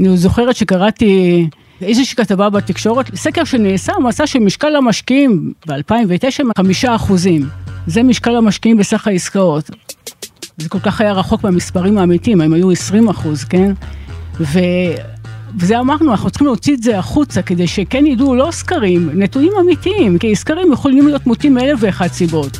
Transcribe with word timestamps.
אני 0.00 0.16
זוכרת 0.16 0.56
שקראתי 0.56 1.46
איזושהי 1.82 2.16
כתבה 2.16 2.50
בתקשורת, 2.50 3.14
סקר 3.14 3.44
שנעשה, 3.44 3.92
מצא 4.04 4.26
שמשקל 4.26 4.76
המשקיעים 4.76 5.52
ב-2009 5.66 6.28
הם 6.38 6.50
חמישה 6.58 6.94
אחוזים. 6.94 7.48
זה 7.86 8.02
משקל 8.02 8.36
המשקיעים 8.36 8.76
בסך 8.76 9.06
העסקאות. 9.06 9.70
זה 10.58 10.68
כל 10.68 10.80
כך 10.80 11.00
היה 11.00 11.12
רחוק 11.12 11.44
מהמספרים 11.44 11.98
האמיתיים, 11.98 12.40
הם 12.40 12.52
היו 12.52 12.70
20 12.70 13.08
אחוז, 13.08 13.44
כן? 13.44 13.72
ו... 14.40 14.58
וזה 15.58 15.80
אמרנו, 15.80 16.10
אנחנו 16.10 16.30
צריכים 16.30 16.46
להוציא 16.46 16.74
את 16.74 16.82
זה 16.82 16.98
החוצה 16.98 17.42
כדי 17.42 17.66
שכן 17.66 18.06
ידעו 18.06 18.34
לא 18.34 18.48
סקרים, 18.50 19.10
נתונים 19.14 19.52
אמיתיים, 19.60 20.18
כי 20.18 20.36
סקרים 20.36 20.72
יכולים 20.72 21.06
להיות 21.06 21.26
מוטים 21.26 21.54
מאלף 21.54 21.78
ואחת 21.80 22.12
סיבות. 22.12 22.58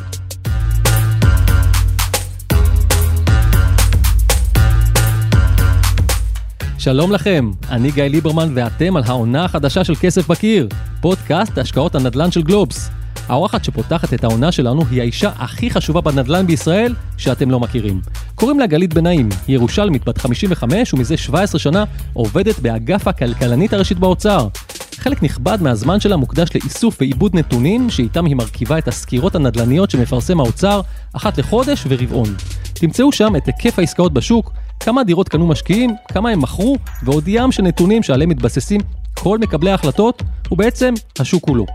שלום 6.87 7.13
לכם, 7.13 7.51
אני 7.71 7.91
גיא 7.91 8.05
ליברמן 8.05 8.49
ואתם 8.55 8.97
על 8.97 9.03
העונה 9.07 9.45
החדשה 9.45 9.85
של 9.85 9.95
כסף 10.01 10.29
בקיר, 10.29 10.69
פודקאסט 11.01 11.59
השקעות 11.59 11.95
הנדל"ן 11.95 12.31
של 12.31 12.43
גלובס. 12.43 12.91
האורחת 13.29 13.65
שפותחת 13.65 14.15
את 14.15 14.25
העונה 14.25 14.53
שלנו 14.53 14.83
היא 14.91 15.01
האישה 15.01 15.31
הכי 15.39 15.71
חשובה 15.71 16.01
בנדל"ן 16.01 16.47
בישראל 16.47 16.95
שאתם 17.17 17.51
לא 17.51 17.61
מכירים. 17.61 18.01
קוראים 18.35 18.59
לה 18.59 18.67
גלית 18.67 18.95
בנאים, 18.95 19.29
היא 19.47 19.55
ירושלמית 19.55 20.09
בת 20.09 20.19
55 20.19 20.95
ומזה 20.95 21.17
17 21.17 21.59
שנה 21.59 21.85
עובדת 22.13 22.59
באגף 22.59 23.09
הכלכלנית 23.09 23.73
הראשית 23.73 23.99
באוצר. 23.99 24.49
חלק 24.97 25.23
נכבד 25.23 25.59
מהזמן 25.61 26.01
שלה 26.01 26.17
מוקדש 26.17 26.49
לאיסוף 26.55 26.97
ועיבוד 27.01 27.37
נתונים 27.37 27.91
שאיתם 27.91 28.25
היא 28.25 28.37
מרכיבה 28.37 28.79
את 28.79 28.89
הסקירות 28.89 29.35
הנדל"ניות 29.35 29.91
שמפרסם 29.91 30.41
האוצר 30.41 30.81
אחת 31.13 31.39
לחודש 31.39 31.85
ורבעון. 31.89 32.35
תמצאו 32.73 33.13
שם 33.13 33.37
את 33.37 33.47
היקף 33.47 33.79
העסקאות 33.79 34.13
בשוק, 34.13 34.53
כמה 34.81 35.05
דירות 35.05 35.29
קנו 35.29 35.47
משקיעים, 35.47 35.95
כמה 36.09 36.31
הם 36.31 36.41
מכרו, 36.41 36.77
ועוד 37.03 37.29
ים 37.29 37.53
של 37.53 37.63
נתונים 37.63 38.03
שעליהם 38.03 38.31
מתבססים 38.31 38.81
כל 39.15 39.39
מקבלי 39.39 39.71
ההחלטות, 39.71 40.23
ובעצם 40.51 40.95
השוק 41.19 41.45
כולו. 41.45 41.67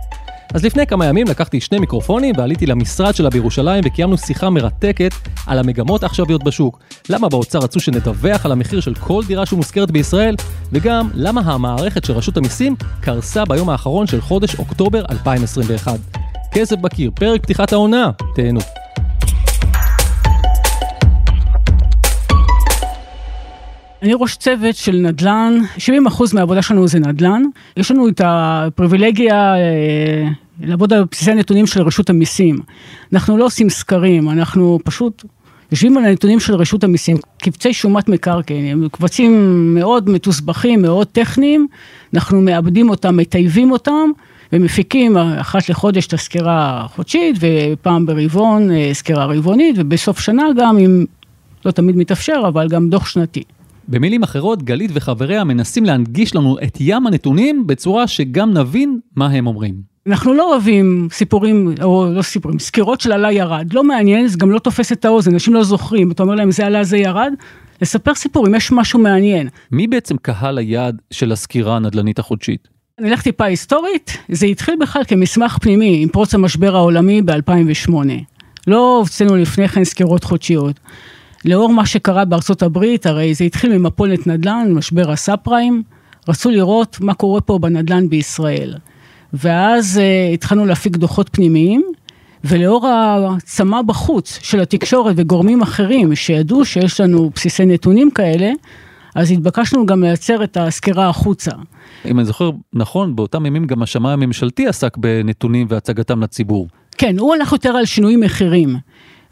אז 0.54 0.66
לפני 0.66 0.88
כמה 0.88 1.06
ימים 1.06 1.28
לקחתי 1.28 1.62
שני 1.62 1.80
מיקרופונים 1.80 2.36
ועליתי 2.38 2.66
למשרד 2.66 3.16
שלה 3.16 3.30
בירושלים 3.30 3.84
וקיימנו 3.86 4.18
שיחה 4.18 4.50
מרתקת 4.50 5.12
על 5.48 5.60
המגמות 5.60 6.04
העכשוויות 6.04 6.44
בשוק, 6.44 6.80
למה 7.10 7.30
באוצר 7.30 7.60
רצו 7.60 7.80
שנדווח 7.80 8.46
על 8.46 8.52
המחיר 8.52 8.80
של 8.80 8.96
כל 8.96 9.24
דירה 9.28 9.46
שמושכרת 9.46 9.92
בישראל, 9.92 10.36
וגם 10.72 11.10
למה 11.14 11.42
המערכת 11.42 12.06
של 12.06 12.14
רשות 12.14 12.38
המיסים 12.38 12.76
קרסה 13.02 13.46
ביום 13.46 13.70
האחרון 13.70 14.08
של 14.08 14.22
חודש 14.22 14.56
אוקטובר 14.56 15.06
2021. 15.10 16.00
כסף 16.52 16.76
בקיר, 16.76 17.12
פרק 17.16 17.42
פתיחת 17.42 17.74
העונה, 17.74 18.12
תהנו. 18.36 18.81
אני 24.02 24.14
ראש 24.14 24.36
צוות 24.36 24.76
של 24.76 24.96
נדל"ן, 24.96 25.58
70% 25.78 25.80
מהעבודה 26.34 26.62
שלנו 26.62 26.88
זה 26.88 27.00
נדל"ן. 27.00 27.44
יש 27.78 27.92
לנו 27.92 28.08
את 28.08 28.22
הפריבילגיה 28.24 29.56
אה, 29.56 30.28
לעבוד 30.62 30.94
על 30.94 31.04
בסיסי 31.12 31.32
הנתונים 31.32 31.68
של 31.68 31.82
רשות 31.82 32.10
המיסים. 32.10 32.60
אנחנו 33.14 33.38
לא 33.38 33.46
עושים 33.46 33.70
סקרים, 33.70 34.30
אנחנו 34.30 34.80
פשוט 34.84 35.26
יושבים 35.72 35.98
על 35.98 36.06
הנתונים 36.06 36.40
של 36.40 36.56
רשות 36.56 36.84
המיסים, 36.84 37.18
קבצי 37.38 37.74
שומת 37.74 38.10
מקרקעין, 38.10 38.66
הם 38.66 38.88
קבצים 38.92 39.34
מאוד 39.76 40.10
מתוסבכים, 40.10 40.82
מאוד 40.82 41.08
טכניים, 41.08 41.68
אנחנו 42.14 42.42
מאבדים 42.42 42.90
אותם, 42.90 43.18
מטייבים 43.18 43.72
אותם. 43.72 44.10
ומפיקים 44.54 45.18
אחת 45.18 45.70
לחודש 45.70 46.08
את 46.08 46.14
הסקירה 46.14 46.82
החודשית 46.86 47.36
ופעם 47.40 48.06
ברבעון 48.06 48.72
אה, 48.72 48.90
סקירה 48.94 49.26
רבעונית 49.26 49.76
ובסוף 49.78 50.20
שנה 50.20 50.44
גם 50.58 50.78
אם 50.78 51.06
לא 51.66 51.72
תמיד 51.72 51.98
מתאפשר 51.98 52.44
אבל 52.48 52.68
גם 52.68 52.90
דוח 52.90 53.08
שנתי. 53.08 53.44
במילים 53.88 54.24
אחרות, 54.24 54.64
גלית 54.64 54.92
וחבריה 54.94 55.44
מנסים 55.44 55.86
להנגיש 55.86 56.36
לנו 56.36 56.58
את 56.64 56.78
ים 56.80 57.08
הנתונים 57.08 57.68
בצורה 57.68 58.08
שגם 58.08 58.54
נבין 58.54 59.00
מה 59.16 59.28
הם 59.28 59.48
אומרים. 59.48 59.92
אנחנו 60.08 60.34
לא 60.34 60.52
אוהבים 60.52 61.08
סיפורים, 61.12 61.74
או 61.84 62.08
לא 62.14 62.22
סיפורים, 62.22 62.60
סקירות 62.60 63.02
של 63.02 63.12
עלה 63.12 63.32
ירד, 63.32 63.74
לא 63.74 63.84
מעניין, 63.84 64.28
זה 64.28 64.38
גם 64.38 64.52
לא 64.52 64.60
תופס 64.60 64.92
את 64.92 65.06
האוזן, 65.06 65.34
אנשים 65.34 65.54
לא 65.54 65.64
זוכרים, 65.64 66.12
אתה 66.12 66.24
אומר 66.24 66.36
להם 66.36 66.52
זה 66.52 66.66
עלה 66.66 66.84
זה 66.84 66.98
ירד, 66.98 67.34
לספר 67.82 68.16
סיפורים, 68.16 68.56
יש 68.56 68.72
משהו 68.72 69.00
מעניין. 69.00 69.48
מי 69.72 69.88
בעצם 69.88 70.18
קהל 70.18 70.58
היעד 70.58 71.02
של 71.12 71.32
הסקירה 71.32 71.76
הנדל"נית 71.76 72.20
החודשית? 72.20 72.68
אני 73.00 73.10
אלך 73.10 73.22
טיפה 73.22 73.46
היסטורית, 73.46 74.18
זה 74.30 74.46
התחיל 74.46 74.76
בכלל 74.82 75.04
כמסמך 75.04 75.58
פנימי 75.62 76.04
עם 76.04 76.10
פרוץ 76.10 76.34
המשבר 76.34 76.76
העולמי 76.76 77.22
ב-2008. 77.22 77.94
לא 78.68 78.98
הוצאנו 78.98 79.36
לפני 79.36 79.68
כן 79.68 79.84
סקירות 79.84 80.24
חודשיות. 80.24 80.80
לאור 81.46 81.74
מה 81.74 81.86
שקרה 81.86 82.26
בארצות 82.26 82.64
הברית, 82.64 83.06
הרי 83.06 83.34
זה 83.34 83.44
התחיל 83.44 83.78
ממפולת 83.78 84.28
נדל"ן, 84.28 84.68
משבר 84.74 85.12
הסאב 85.12 85.38
פריים, 85.44 85.84
רצו 86.30 86.52
לראות 86.52 86.98
מה 87.02 87.14
קורה 87.14 87.42
פה 87.42 87.60
בנדל"ן 87.60 88.10
בישראל. 88.10 88.74
ואז 89.34 90.00
uh, 90.00 90.34
התחלנו 90.34 90.66
להפיק 90.66 90.98
דוחות 90.98 91.30
פנימיים, 91.32 91.84
ולאור 92.44 92.88
הצמא 92.88 93.82
בחוץ 93.82 94.40
של 94.42 94.60
התקשורת 94.60 95.14
וגורמים 95.18 95.62
אחרים 95.62 96.16
שידעו 96.16 96.66
שיש 96.66 97.00
לנו 97.02 97.32
בסיסי 97.36 97.66
נתונים 97.66 98.12
כאלה, 98.12 98.52
אז 99.16 99.32
התבקשנו 99.32 99.86
גם 99.86 100.04
לייצר 100.04 100.44
את 100.44 100.58
הסקירה 100.58 101.10
החוצה. 101.10 101.52
אם 102.06 102.20
אני 102.20 102.26
זוכר 102.26 102.52
נכון, 102.74 103.16
באותם 103.16 103.46
ימים 103.46 103.66
גם 103.66 103.84
השמאי 103.84 104.14
הממשלתי 104.14 104.68
עסק 104.68 104.98
בנתונים 104.98 105.68
והצגתם 105.70 106.24
לציבור. 106.24 106.68
כן, 106.98 107.20
הוא 107.20 107.34
הלך 107.34 107.52
יותר 107.52 107.70
על 107.70 107.86
שינוי 107.86 108.16
מחירים. 108.16 108.78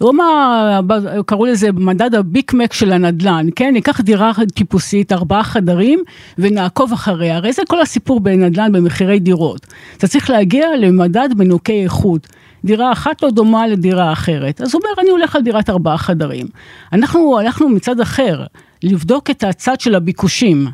אמר, 0.08 0.80
קראו 1.26 1.46
לזה 1.46 1.72
מדד 1.72 2.16
הביק-מק 2.16 2.74
של 2.74 2.92
הנדל"ן, 2.92 3.48
כן? 3.56 3.74
ניקח 3.74 4.02
דירה 4.02 4.32
טיפוסית, 4.54 5.12
ארבעה 5.12 5.44
חדרים, 5.44 6.04
ונעקוב 6.38 6.94
אחריה. 6.94 7.36
הרי 7.36 7.54
זה 7.54 7.62
כל 7.68 7.82
הסיפור 7.82 8.20
בנדל"ן 8.20 8.72
במחירי 8.72 9.20
דירות. 9.20 9.68
אתה 9.98 10.08
צריך 10.08 10.30
להגיע 10.30 10.68
למדד 10.78 11.30
מנוקי 11.38 11.84
איכות. 11.84 12.28
דירה 12.66 12.92
אחת 12.92 13.24
לא 13.24 13.30
דומה 13.32 13.68
לדירה 13.68 14.14
אחרת. 14.14 14.62
אז 14.62 14.74
הוא 14.74 14.82
אומר, 14.84 14.94
אני 15.02 15.10
הולך 15.10 15.36
על 15.36 15.42
דירת 15.42 15.70
ארבעה 15.70 15.98
חדרים. 15.98 16.46
אנחנו 16.94 17.40
הלכנו 17.40 17.70
מצד 17.70 18.00
אחר, 18.00 18.44
לבדוק 18.84 19.30
את 19.30 19.44
הצד 19.44 19.80
של 19.80 19.96
הביקושים. 19.96 20.68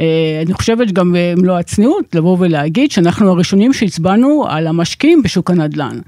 אה, 0.00 0.42
אני 0.46 0.54
חושבת 0.54 0.92
גם 0.92 1.16
במלוא 1.18 1.58
הצניעות, 1.58 2.14
לבוא 2.14 2.36
ולהגיד 2.40 2.90
שאנחנו 2.90 3.30
הראשונים 3.30 3.72
שהצבענו 3.72 4.44
על 4.48 4.66
המשקיעים 4.66 5.22
בשוק 5.22 5.50
הנדל"ן. 5.50 5.98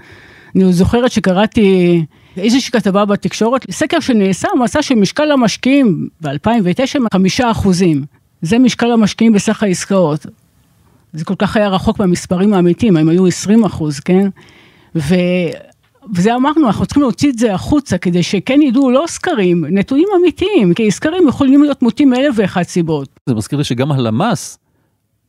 אני 0.57 0.73
זוכרת 0.73 1.13
שקראתי 1.13 2.05
איזושהי 2.37 2.73
כתבה 2.73 3.05
בתקשורת, 3.05 3.71
סקר 3.71 4.01
שנעשה 4.01 4.49
מצא 4.61 4.83
שמשקל 4.83 5.31
המשקיעים 5.33 6.09
ב-2009 6.21 6.83
הם 6.95 7.05
חמישה 7.15 7.51
אחוזים. 7.51 8.05
זה 8.43 8.59
משקל 8.59 8.93
המשקיעים 8.93 9.33
בסך 9.33 9.63
העסקאות. 9.63 10.27
זה 11.13 11.25
כל 11.25 11.35
כך 11.39 11.57
היה 11.57 11.69
רחוק 11.69 11.99
מהמספרים 11.99 12.55
האמיתיים, 12.55 12.97
הם 12.97 13.09
היו 13.09 13.27
20 13.27 13.65
אחוז, 13.65 14.01
כן? 14.01 14.29
ו... 14.97 15.15
וזה 16.15 16.35
אמרנו, 16.35 16.67
אנחנו 16.67 16.87
צריכים 16.87 17.03
להוציא 17.03 17.31
את 17.31 17.39
זה 17.39 17.55
החוצה 17.55 17.99
כדי 17.99 18.23
שכן 18.23 18.63
ידעו 18.63 18.91
לא 18.91 19.05
סקרים, 19.07 19.65
נתונים 19.65 20.09
אמיתיים, 20.21 20.75
כי 20.75 20.91
סקרים 20.91 21.29
יכולים 21.29 21.63
להיות 21.63 21.83
מוטים 21.83 22.11
מאלף 22.11 22.35
ואחת 22.37 22.69
סיבות. 22.69 23.09
זה 23.27 23.35
מזכיר 23.35 23.59
לי 23.59 23.65
שגם 23.65 23.93
הלמ"ס 23.93 24.59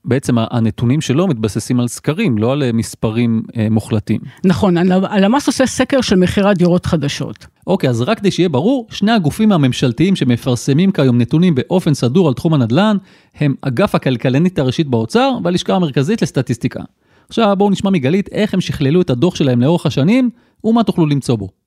בעצם 0.06 0.36
הנתונים 0.38 1.02
שלו 1.02 1.28
מתבססים 1.28 1.80
על 1.80 1.88
סקרים, 1.88 2.38
לא 2.38 2.53
על 2.53 2.64
אה, 2.64 2.72
מספרים 2.72 3.44
אה, 3.58 3.68
מוחלטים. 3.72 4.19
נכון, 4.46 4.78
הלמ"ס 5.03 5.47
עושה 5.47 5.66
סקר 5.66 6.02
של 6.02 6.16
מכירת 6.16 6.58
דירות 6.58 6.86
חדשות. 6.86 7.47
אוקיי, 7.68 7.90
אז 7.90 8.02
רק 8.02 8.19
כדי 8.19 8.31
שיהיה 8.31 8.50
ברור, 8.50 8.88
שני 8.92 9.12
הגופים 9.12 9.52
הממשלתיים 9.52 10.16
שמפרסמים 10.16 10.92
כיום 10.92 11.18
נתונים 11.18 11.56
באופן 11.56 11.94
סדור 11.94 12.28
על 12.28 12.34
תחום 12.34 12.53
הנדל"ן, 12.53 12.97
הם 13.36 13.56
אגף 13.62 13.96
הכלכלנית 13.96 14.59
הראשית 14.59 14.88
באוצר 14.88 15.31
והלשכה 15.44 15.75
המרכזית 15.75 16.22
לסטטיסטיקה. 16.22 16.84
עכשיו 17.30 17.56
בואו 17.58 17.69
נשמע 17.69 17.90
מגלית 17.90 18.30
איך 18.31 18.53
הם 18.53 18.62
שכללו 18.62 19.02
את 19.02 19.09
הדוח 19.09 19.36
שלהם 19.36 19.62
לאורך 19.62 19.86
השנים, 19.86 20.30
ומה 20.63 20.84
תוכלו 20.84 21.06
למצוא 21.06 21.36
בו. 21.36 21.62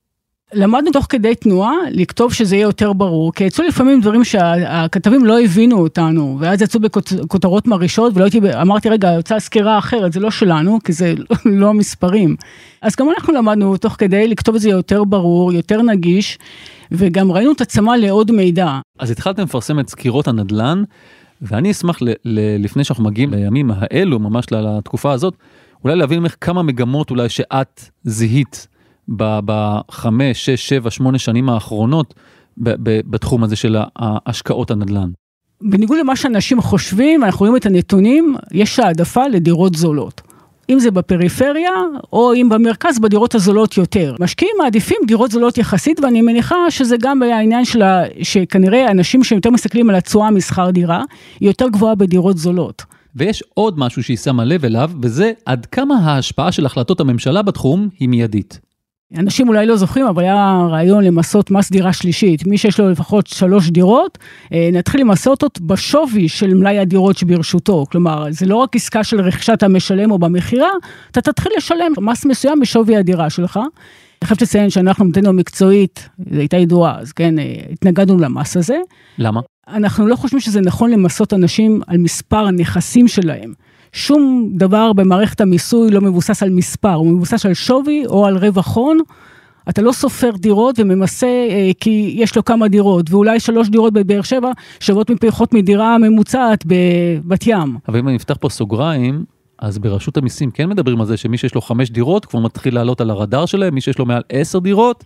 למדנו 0.52 0.92
תוך 0.92 1.06
כדי 1.08 1.34
תנועה 1.34 1.74
לכתוב 1.90 2.32
שזה 2.32 2.56
יהיה 2.56 2.62
יותר 2.64 2.92
ברור, 2.92 3.32
כי 3.32 3.44
יצאו 3.44 3.64
לפעמים 3.64 4.00
דברים 4.00 4.24
שהכתבים 4.24 5.24
לא 5.24 5.40
הבינו 5.40 5.78
אותנו, 5.78 6.37
ואז 6.40 6.62
יצאו 6.62 6.81
בכותרות 6.81 7.66
מרעישות, 7.66 8.12
ולא 8.16 8.25
הייתי, 8.25 8.40
אמרתי 8.60 8.88
רגע, 8.88 9.12
יוצאה 9.12 9.40
סקירה 9.40 9.78
אחרת, 9.78 10.12
זה 10.12 10.20
לא 10.20 10.31
שלנו, 10.31 10.78
כי 10.84 10.93
זה 10.93 11.14
לא 11.44 11.69
המספרים. 11.69 12.37
אז 12.82 12.96
גם 12.96 13.06
אנחנו 13.10 13.32
למדנו 13.34 13.76
תוך 13.76 13.94
כדי 13.98 14.28
לכתוב 14.28 14.54
את 14.54 14.60
זה 14.60 14.69
יותר 14.69 15.04
ברור, 15.04 15.52
יותר 15.52 15.82
נגיש, 15.82 16.38
וגם 16.92 17.32
ראינו 17.32 17.52
את 17.52 17.60
הצמא 17.60 17.92
לעוד 17.92 18.32
מידע. 18.32 18.78
אז 18.99 19.10
התחלתם 19.10 19.42
לפרסם 19.42 19.81
את 19.81 19.88
סקירות 19.88 20.28
הנדל"ן, 20.28 20.82
ואני 21.42 21.70
אשמח 21.70 22.02
ל- 22.02 22.08
ל- 22.25 22.64
לפני 22.64 22.84
שאנחנו 22.84 23.04
מגיעים 23.04 23.31
לימים 23.31 23.70
האלו, 23.75 24.19
ממש 24.19 24.46
לתקופה 24.52 25.12
הזאת, 25.12 25.34
אולי 25.84 25.96
להבין 25.96 26.19
ממך 26.19 26.34
כמה 26.40 26.62
מגמות 26.62 27.10
אולי 27.10 27.28
שאת 27.28 27.81
זיהית. 28.04 28.75
בחמש, 29.08 30.44
שש, 30.44 30.69
שבע, 30.69 30.91
שמונה 30.91 31.19
שנים 31.19 31.49
האחרונות 31.49 32.14
בתחום 32.56 33.44
הזה 33.44 33.56
של 33.56 33.76
השקעות 34.26 34.70
הנדל"ן? 34.70 35.11
בניגוד 35.61 35.99
למה 35.99 36.17
שאנשים 36.17 36.61
חושבים, 36.61 37.25
אנחנו 37.25 37.38
רואים 37.38 37.56
את 37.56 37.67
הנתונים, 37.67 38.37
יש 38.53 38.79
העדפה 38.79 39.29
לדירות 39.29 39.75
זולות. 39.75 40.23
אם 40.70 40.79
זה 40.79 40.91
בפריפריה, 40.91 41.70
או 42.12 42.35
אם 42.35 42.49
במרכז 42.49 42.99
בדירות 42.99 43.35
הזולות 43.35 43.76
יותר. 43.76 44.14
משקיעים 44.20 44.55
מעדיפים 44.58 44.97
דירות 45.06 45.31
זולות 45.31 45.59
יחסית, 45.59 46.00
ואני 46.00 46.23
מניחה 46.23 46.56
שזה 46.70 46.97
גם 47.00 47.23
העניין 47.23 47.64
של 47.64 47.82
ה... 47.82 48.02
שכנראה 48.23 48.91
אנשים 48.91 49.25
שיותר 49.25 49.50
מסתכלים 49.50 49.91
על 49.91 49.97
התשואה 49.97 50.31
משכר 50.31 50.70
דירה, 50.70 51.02
היא 51.41 51.49
יותר 51.49 51.69
גבוהה 51.69 51.94
בדירות 51.94 52.38
זולות. 52.38 52.82
ויש 53.17 53.43
עוד 53.55 53.79
משהו 53.79 54.02
שהיא 54.02 54.17
שמה 54.17 54.44
לב 54.44 54.64
אליו, 54.64 54.91
וזה 55.02 55.32
עד 55.44 55.67
כמה 55.67 55.94
ההשפעה 55.94 56.52
של 56.52 56.67
החלטות 56.67 57.00
הממשלה 57.00 57.43
בתחום 57.43 57.88
היא 57.99 58.09
מיידית. 58.09 58.65
אנשים 59.14 59.49
אולי 59.49 59.67
לא 59.67 59.76
זוכרים, 59.76 60.06
אבל 60.06 60.23
היה 60.23 60.67
רעיון 60.70 61.05
למסות 61.05 61.50
מס 61.50 61.70
דירה 61.70 61.93
שלישית. 61.93 62.47
מי 62.47 62.58
שיש 62.58 62.81
לו 62.81 62.91
לפחות 62.91 63.26
שלוש 63.26 63.70
דירות, 63.70 64.19
אה, 64.53 64.69
נתחיל 64.73 65.00
למסות 65.00 65.43
אותו 65.43 65.64
בשווי 65.64 66.29
של 66.29 66.55
מלאי 66.55 66.79
הדירות 66.79 67.17
שברשותו. 67.17 67.87
כלומר, 67.91 68.26
זה 68.31 68.47
לא 68.47 68.56
רק 68.56 68.76
עסקה 68.76 69.05
של 69.05 69.20
רכישת 69.20 69.62
המשלם 69.62 70.11
או 70.11 70.19
במכירה, 70.19 70.69
אתה 71.11 71.20
תתחיל 71.20 71.53
לשלם 71.56 71.93
מס 72.00 72.26
מסוים 72.26 72.61
בשווי 72.61 72.97
הדירה 72.97 73.31
שלך. 73.31 73.56
אני 73.56 74.29
חייבת 74.29 74.43
לציין 74.43 74.70
שאנחנו 74.70 75.05
עמדנו 75.05 75.32
מקצועית, 75.32 76.09
זו 76.32 76.38
הייתה 76.38 76.56
ידועה, 76.56 76.99
אז 77.00 77.12
כן, 77.12 77.38
אה, 77.38 77.44
התנגדנו 77.73 78.19
למס 78.19 78.56
הזה. 78.56 78.79
למה? 79.19 79.41
אנחנו 79.69 80.06
לא 80.06 80.17
חושבים 80.17 80.41
שזה 80.41 80.61
נכון 80.61 80.91
למסות 80.91 81.32
אנשים 81.32 81.81
על 81.87 81.99
מספר 81.99 82.47
הנכסים 82.47 83.09
שלהם. 83.09 83.52
שום 83.96 84.50
דבר 84.52 84.93
במערכת 84.93 85.40
המיסוי 85.40 85.90
לא 85.90 86.00
מבוסס 86.00 86.43
על 86.43 86.50
מספר, 86.50 86.93
הוא 86.93 87.06
מבוסס 87.06 87.46
על 87.46 87.54
שווי 87.54 88.06
או 88.06 88.26
על 88.26 88.37
רווח 88.37 88.76
הון. 88.76 88.98
אתה 89.69 89.82
לא 89.82 89.93
סופר 89.93 90.31
דירות 90.37 90.78
וממסה 90.78 91.26
אה, 91.26 91.70
כי 91.81 92.14
יש 92.16 92.37
לו 92.37 92.44
כמה 92.44 92.69
דירות, 92.69 93.10
ואולי 93.10 93.40
שלוש 93.40 93.69
דירות 93.69 93.93
בבאר 93.93 94.22
שבע 94.22 94.50
שוות 94.81 95.10
מפחות 95.10 95.54
מדירה 95.54 95.98
ממוצעת 95.98 96.64
בבת 96.66 97.46
ים. 97.46 97.76
אבל 97.88 97.98
אם 97.98 98.08
אני 98.08 98.16
אפתח 98.16 98.37
פה 98.40 98.48
סוגריים, 98.48 99.25
אז 99.58 99.78
ברשות 99.78 100.16
המיסים 100.16 100.50
כן 100.50 100.69
מדברים 100.69 101.00
על 101.00 101.06
זה 101.06 101.16
שמי 101.16 101.38
שיש 101.38 101.54
לו 101.54 101.60
חמש 101.60 101.90
דירות 101.90 102.25
כבר 102.25 102.40
מתחיל 102.40 102.75
לעלות 102.75 103.00
על 103.00 103.10
הרדאר 103.10 103.46
שלהם, 103.46 103.75
מי 103.75 103.81
שיש 103.81 103.99
לו 103.99 104.06
מעל 104.06 104.22
עשר 104.28 104.58
דירות, 104.58 105.04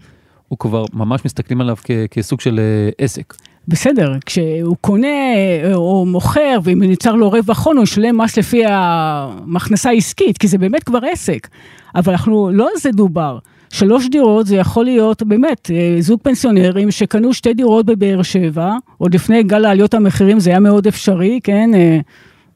הוא 0.50 0.58
כבר 0.58 0.84
ממש 0.92 1.24
מסתכלים 1.24 1.60
עליו 1.60 1.76
כ- 1.84 1.90
כסוג 2.10 2.40
של 2.40 2.60
אה, 2.60 2.90
עסק. 3.04 3.34
בסדר, 3.68 4.12
כשהוא 4.26 4.76
קונה 4.80 5.06
אה, 5.34 5.74
או 5.74 6.06
מוכר, 6.06 6.58
ואם 6.62 6.82
נוצר 6.82 7.14
לו 7.14 7.30
רווח 7.30 7.66
הון, 7.66 7.76
הוא 7.76 7.82
ישלם 7.84 8.18
מס 8.20 8.38
לפי 8.38 8.62
המכנסה 8.68 9.88
העסקית, 9.90 10.38
כי 10.38 10.48
זה 10.48 10.58
באמת 10.58 10.84
כבר 10.84 10.98
עסק. 11.12 11.48
אבל 11.94 12.12
אנחנו, 12.12 12.50
לא 12.52 12.64
על 12.64 12.80
זה 12.80 12.90
דובר. 12.90 13.38
שלוש 13.72 14.08
דירות 14.08 14.46
זה 14.46 14.56
יכול 14.56 14.84
להיות 14.84 15.22
באמת 15.22 15.70
אה, 15.74 15.96
זוג 16.00 16.20
פנסיונרים 16.22 16.90
שקנו 16.90 17.32
שתי 17.34 17.54
דירות 17.54 17.86
בבאר 17.86 18.22
שבע, 18.22 18.72
עוד 18.98 19.14
לפני 19.14 19.42
גל 19.42 19.64
העליות 19.64 19.94
המחירים 19.94 20.40
זה 20.40 20.50
היה 20.50 20.60
מאוד 20.60 20.86
אפשרי, 20.86 21.40
כן? 21.44 21.70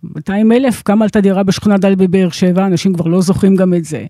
200 0.02 0.52
אלף, 0.52 0.82
כמה 0.85 1.05
עלתה 1.05 1.20
דירה 1.20 1.43
בשכונה 1.43 1.79
ד' 1.79 1.99
בבאר 1.99 2.31
שבע, 2.31 2.67
אנשים 2.67 2.94
כבר 2.94 3.06
לא 3.06 3.20
זוכרים 3.20 3.56
גם 3.56 3.75
את 3.75 3.85
זה. 3.85 4.05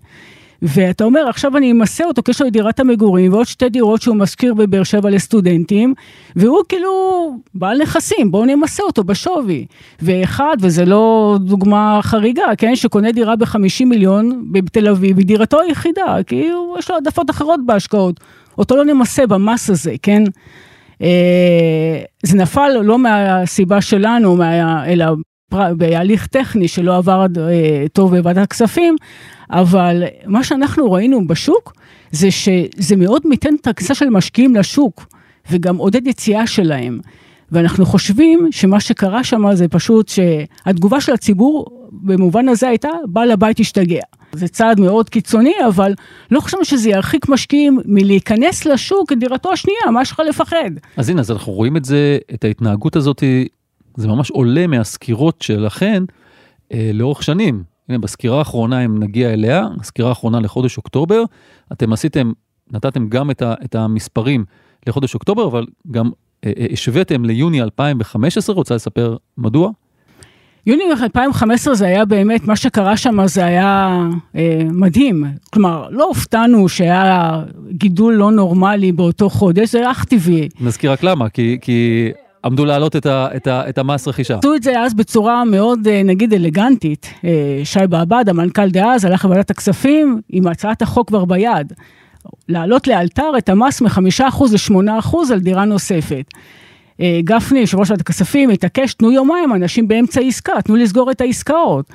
ואתה 0.67 1.03
אומר, 1.03 1.29
עכשיו 1.29 1.57
אני 1.57 1.71
אמסה 1.71 2.05
אותו, 2.05 2.23
כי 2.23 2.31
יש 2.31 2.41
לו 2.41 2.49
דירת 2.49 2.79
המגורים 2.79 3.33
ועוד 3.33 3.45
שתי 3.45 3.69
דירות 3.69 4.01
שהוא 4.01 4.15
משכיר 4.15 4.53
בבאר 4.53 4.83
שבע 4.83 5.09
לסטודנטים, 5.09 5.93
והוא 6.35 6.59
כאילו 6.69 6.91
בעל 7.53 7.81
נכסים, 7.81 8.31
בואו 8.31 8.45
נמסה 8.45 8.83
אותו 8.83 9.03
בשווי. 9.03 9.65
ואחד, 10.01 10.57
וזה 10.61 10.85
לא 10.85 11.37
דוגמה 11.41 11.99
חריגה, 12.03 12.55
כן, 12.57 12.75
שקונה 12.75 13.11
דירה 13.11 13.35
ב-50 13.35 13.85
מיליון 13.85 14.45
בתל 14.51 14.87
אביב, 14.87 15.17
היא 15.17 15.25
דירתו 15.25 15.61
היחידה, 15.61 16.17
כי 16.27 16.49
הוא, 16.49 16.77
יש 16.77 16.89
לו 16.89 16.95
העדפות 16.95 17.29
אחרות 17.29 17.59
בהשקעות. 17.65 18.19
אותו 18.57 18.75
לא 18.75 18.85
נמסה 18.85 19.27
במס 19.27 19.69
הזה, 19.69 19.93
כן? 20.01 20.23
אה, 21.01 22.01
זה 22.23 22.37
נפל 22.37 22.69
לא 22.81 22.99
מהסיבה 22.99 23.81
שלנו, 23.81 24.35
מה, 24.35 24.85
אלא 24.87 25.05
בהליך 25.51 26.27
טכני 26.27 26.67
שלא 26.67 26.97
עבר 26.97 27.25
אה, 27.37 27.85
טוב 27.93 28.15
בוועדת 28.15 28.43
הכספים, 28.43 28.95
אבל 29.49 30.03
מה 30.25 30.43
שאנחנו 30.43 30.91
ראינו 30.91 31.27
בשוק 31.27 31.73
זה 32.11 32.31
שזה 32.31 32.95
מאוד 32.97 33.21
מיתן 33.25 33.55
את 33.61 33.67
הכניסה 33.67 33.95
של 33.95 34.09
משקיעים 34.09 34.55
לשוק 34.55 35.05
וגם 35.51 35.77
עודד 35.77 36.07
יציאה 36.07 36.47
שלהם. 36.47 36.99
ואנחנו 37.51 37.85
חושבים 37.85 38.47
שמה 38.51 38.79
שקרה 38.79 39.23
שם 39.23 39.55
זה 39.55 39.67
פשוט 39.67 40.07
שהתגובה 40.09 41.01
של 41.01 41.13
הציבור 41.13 41.65
במובן 41.91 42.49
הזה 42.49 42.67
הייתה 42.67 42.89
בעל 43.07 43.31
הבית 43.31 43.59
השתגע. 43.59 44.01
זה 44.33 44.47
צעד 44.47 44.79
מאוד 44.79 45.09
קיצוני, 45.09 45.53
אבל 45.67 45.93
לא 46.31 46.39
חשבנו 46.39 46.65
שזה 46.65 46.89
ירחיק 46.89 47.29
משקיעים 47.29 47.79
מלהיכנס 47.85 48.65
לשוק 48.65 49.09
כדירתו 49.09 49.51
השנייה, 49.53 49.91
מה 49.91 50.01
יש 50.01 50.11
לך 50.11 50.21
לפחד? 50.29 50.71
אז 50.97 51.09
הנה, 51.09 51.21
אז 51.21 51.31
אנחנו 51.31 51.53
רואים 51.53 51.77
את 51.77 51.85
זה, 51.85 52.17
את 52.33 52.43
ההתנהגות 52.43 52.95
הזאת, 52.95 53.23
זה 53.95 54.07
ממש 54.07 54.31
עולה 54.31 54.67
מהסקירות 54.67 55.41
שלכן 55.41 56.03
אה, 56.73 56.91
לאורך 56.93 57.23
שנים. 57.23 57.63
הנה, 57.89 57.97
בסקירה 57.97 58.39
האחרונה, 58.39 58.85
אם 58.85 58.99
נגיע 58.99 59.33
אליה, 59.33 59.67
הסקירה 59.79 60.09
האחרונה 60.09 60.39
לחודש 60.39 60.77
אוקטובר, 60.77 61.23
אתם 61.73 61.93
עשיתם, 61.93 62.31
נתתם 62.71 63.09
גם 63.09 63.31
את, 63.31 63.41
ה, 63.41 63.53
את 63.65 63.75
המספרים 63.75 64.45
לחודש 64.87 65.13
אוקטובר, 65.13 65.47
אבל 65.47 65.65
גם 65.91 66.09
אה, 66.45 66.51
אה, 66.59 66.65
השוויתם 66.71 67.25
ליוני 67.25 67.61
2015, 67.61 68.55
רוצה 68.55 68.75
לספר 68.75 69.17
מדוע? 69.37 69.71
יוני 70.65 70.83
2015 71.03 71.75
זה 71.75 71.85
היה 71.85 72.05
באמת, 72.05 72.43
מה 72.47 72.55
שקרה 72.55 72.97
שם 72.97 73.27
זה 73.27 73.45
היה 73.45 73.99
אה, 74.35 74.61
מדהים. 74.71 75.25
כלומר, 75.53 75.89
לא 75.91 76.07
הופתענו 76.07 76.69
שהיה 76.69 77.41
גידול 77.71 78.13
לא 78.13 78.31
נורמלי 78.31 78.91
באותו 78.91 79.29
חודש, 79.29 79.71
זה 79.71 79.77
היה 79.77 79.91
אך 79.91 80.03
טבעי. 80.03 80.49
נזכיר 80.61 80.91
רק 80.91 81.03
למה, 81.03 81.29
כי, 81.29 81.57
כי 81.61 82.11
עמדו 82.45 82.65
להעלות 82.65 82.95
את, 82.95 83.05
ה, 83.05 83.27
את, 83.35 83.47
ה, 83.47 83.69
את 83.69 83.77
המס 83.77 84.07
רכישה. 84.07 84.37
עשו 84.37 84.55
את 84.55 84.63
זה 84.63 84.79
אז 84.79 84.93
בצורה 84.93 85.45
מאוד, 85.45 85.87
אה, 85.87 86.01
נגיד, 86.03 86.33
אלגנטית. 86.33 87.07
אה, 87.25 87.61
שי 87.63 87.79
בעבד, 87.89 88.25
המנכ"ל 88.27 88.69
דאז, 88.69 89.05
הלך 89.05 89.25
לוועדת 89.25 89.49
הכספים 89.49 90.21
עם 90.29 90.47
הצעת 90.47 90.81
החוק 90.81 91.07
כבר 91.07 91.25
ביד. 91.25 91.73
להעלות 92.49 92.87
לאלתר 92.87 93.31
את 93.37 93.49
המס 93.49 93.81
מ-5% 93.81 94.21
ל-8% 94.51 95.17
על 95.31 95.39
דירה 95.39 95.65
נוספת. 95.65 96.25
אה, 97.01 97.19
גפני, 97.23 97.59
יושב 97.59 97.79
ראש 97.79 97.89
ועדת 97.89 98.01
הכספים, 98.01 98.49
התעקש, 98.49 98.93
תנו 98.93 99.11
יומיים, 99.11 99.53
אנשים 99.53 99.87
באמצע 99.87 100.21
עסקה, 100.21 100.61
תנו 100.63 100.75
לסגור 100.75 101.11
את 101.11 101.21
העסקאות. 101.21 101.85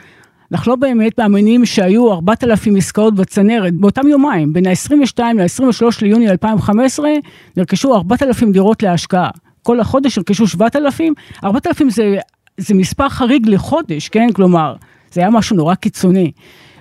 אנחנו 0.52 0.70
לא 0.70 0.76
באמת 0.76 1.18
מאמינים 1.18 1.66
שהיו 1.66 2.12
4,000 2.12 2.76
עסקאות 2.76 3.14
בצנרת 3.14 3.74
באותם 3.74 4.08
יומיים, 4.08 4.52
בין 4.52 4.66
ה-22 4.66 5.20
ל-23 5.20 5.84
ליוני 6.02 6.30
2015, 6.30 7.10
נרכשו 7.56 7.94
4,000 7.94 8.52
דירות 8.52 8.82
להשקעה. 8.82 9.30
כל 9.62 9.80
החודש 9.80 10.18
נרכשו 10.18 10.46
7,000, 10.46 11.14
4,000 11.44 11.90
זה, 11.90 12.16
זה 12.56 12.74
מספר 12.74 13.08
חריג 13.08 13.48
לחודש, 13.48 14.08
כן? 14.08 14.32
כלומר, 14.32 14.74
זה 15.12 15.20
היה 15.20 15.30
משהו 15.30 15.56
נורא 15.56 15.74
קיצוני. 15.74 16.32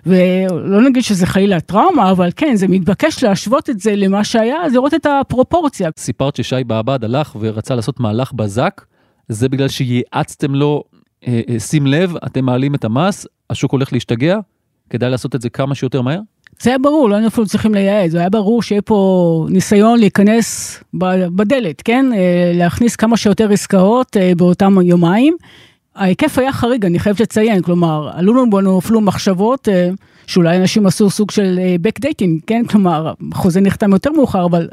ולא 0.06 0.82
נגיד 0.82 1.04
שזה 1.04 1.26
חלילה 1.26 1.60
טראומה, 1.60 2.12
אבל 2.12 2.30
כן, 2.36 2.56
זה 2.56 2.68
מתבקש 2.68 3.24
להשוות 3.24 3.70
את 3.70 3.80
זה 3.80 3.96
למה 3.96 4.24
שהיה, 4.24 4.56
אז 4.66 4.74
לראות 4.74 4.94
את 4.94 5.06
הפרופורציה. 5.06 5.90
סיפרת 5.98 6.36
ששי 6.36 6.64
בעבד 6.68 7.04
הלך 7.04 7.36
ורצה 7.40 7.76
לעשות 7.76 8.00
מהלך 8.00 8.34
בזק, 8.34 8.86
זה 9.30 9.50
בגלל 9.50 9.68
שייעצתם 9.68 10.56
לו, 10.56 10.84
אה, 11.28 11.42
אה, 11.50 11.60
שים 11.60 11.88
לב, 11.88 12.16
אתם 12.26 12.46
מעלים 12.46 12.76
את 12.76 12.84
המס, 12.84 13.28
השוק 13.50 13.72
הולך 13.72 13.94
להשתגע, 13.94 14.38
כדאי 14.90 15.10
לעשות 15.10 15.36
את 15.36 15.42
זה 15.42 15.50
כמה 15.50 15.76
שיותר 15.76 16.02
מהר? 16.02 16.20
זה 16.62 16.70
היה 16.70 16.80
ברור, 16.80 17.10
לא 17.10 17.16
היינו 17.16 17.28
אפילו 17.28 17.48
צריכים 17.48 17.74
לייעד, 17.74 18.10
זה 18.10 18.20
היה 18.20 18.30
ברור 18.30 18.64
שיהיה 18.64 18.82
פה 18.82 19.46
ניסיון 19.50 20.00
להיכנס 20.00 20.80
בדלת, 21.36 21.82
כן? 21.82 22.06
אה, 22.14 22.52
להכניס 22.56 22.96
כמה 22.96 23.18
שיותר 23.18 23.52
עסקאות 23.52 24.18
אה, 24.18 24.32
באותם 24.38 24.76
יומיים. 24.84 25.36
ההיקף 25.96 26.38
היה 26.38 26.54
חריג, 26.54 26.86
אני 26.86 27.00
חייבת 27.00 27.20
לציין, 27.20 27.62
כלומר, 27.62 28.10
עלו 28.14 28.46
לנו 28.46 28.80
אפילו 28.80 29.02
מחשבות 29.02 29.70
אה, 29.70 29.90
שאולי 30.28 30.58
אנשים 30.58 30.88
עשו 30.88 31.10
סוג 31.10 31.32
של 31.32 31.60
back 31.88 32.06
dating, 32.06 32.40
כן? 32.48 32.66
כלומר, 32.70 33.14
חוזה 33.34 33.62
נחתם 33.62 33.94
יותר 33.94 34.12
מאוחר, 34.12 34.46
אבל 34.46 34.68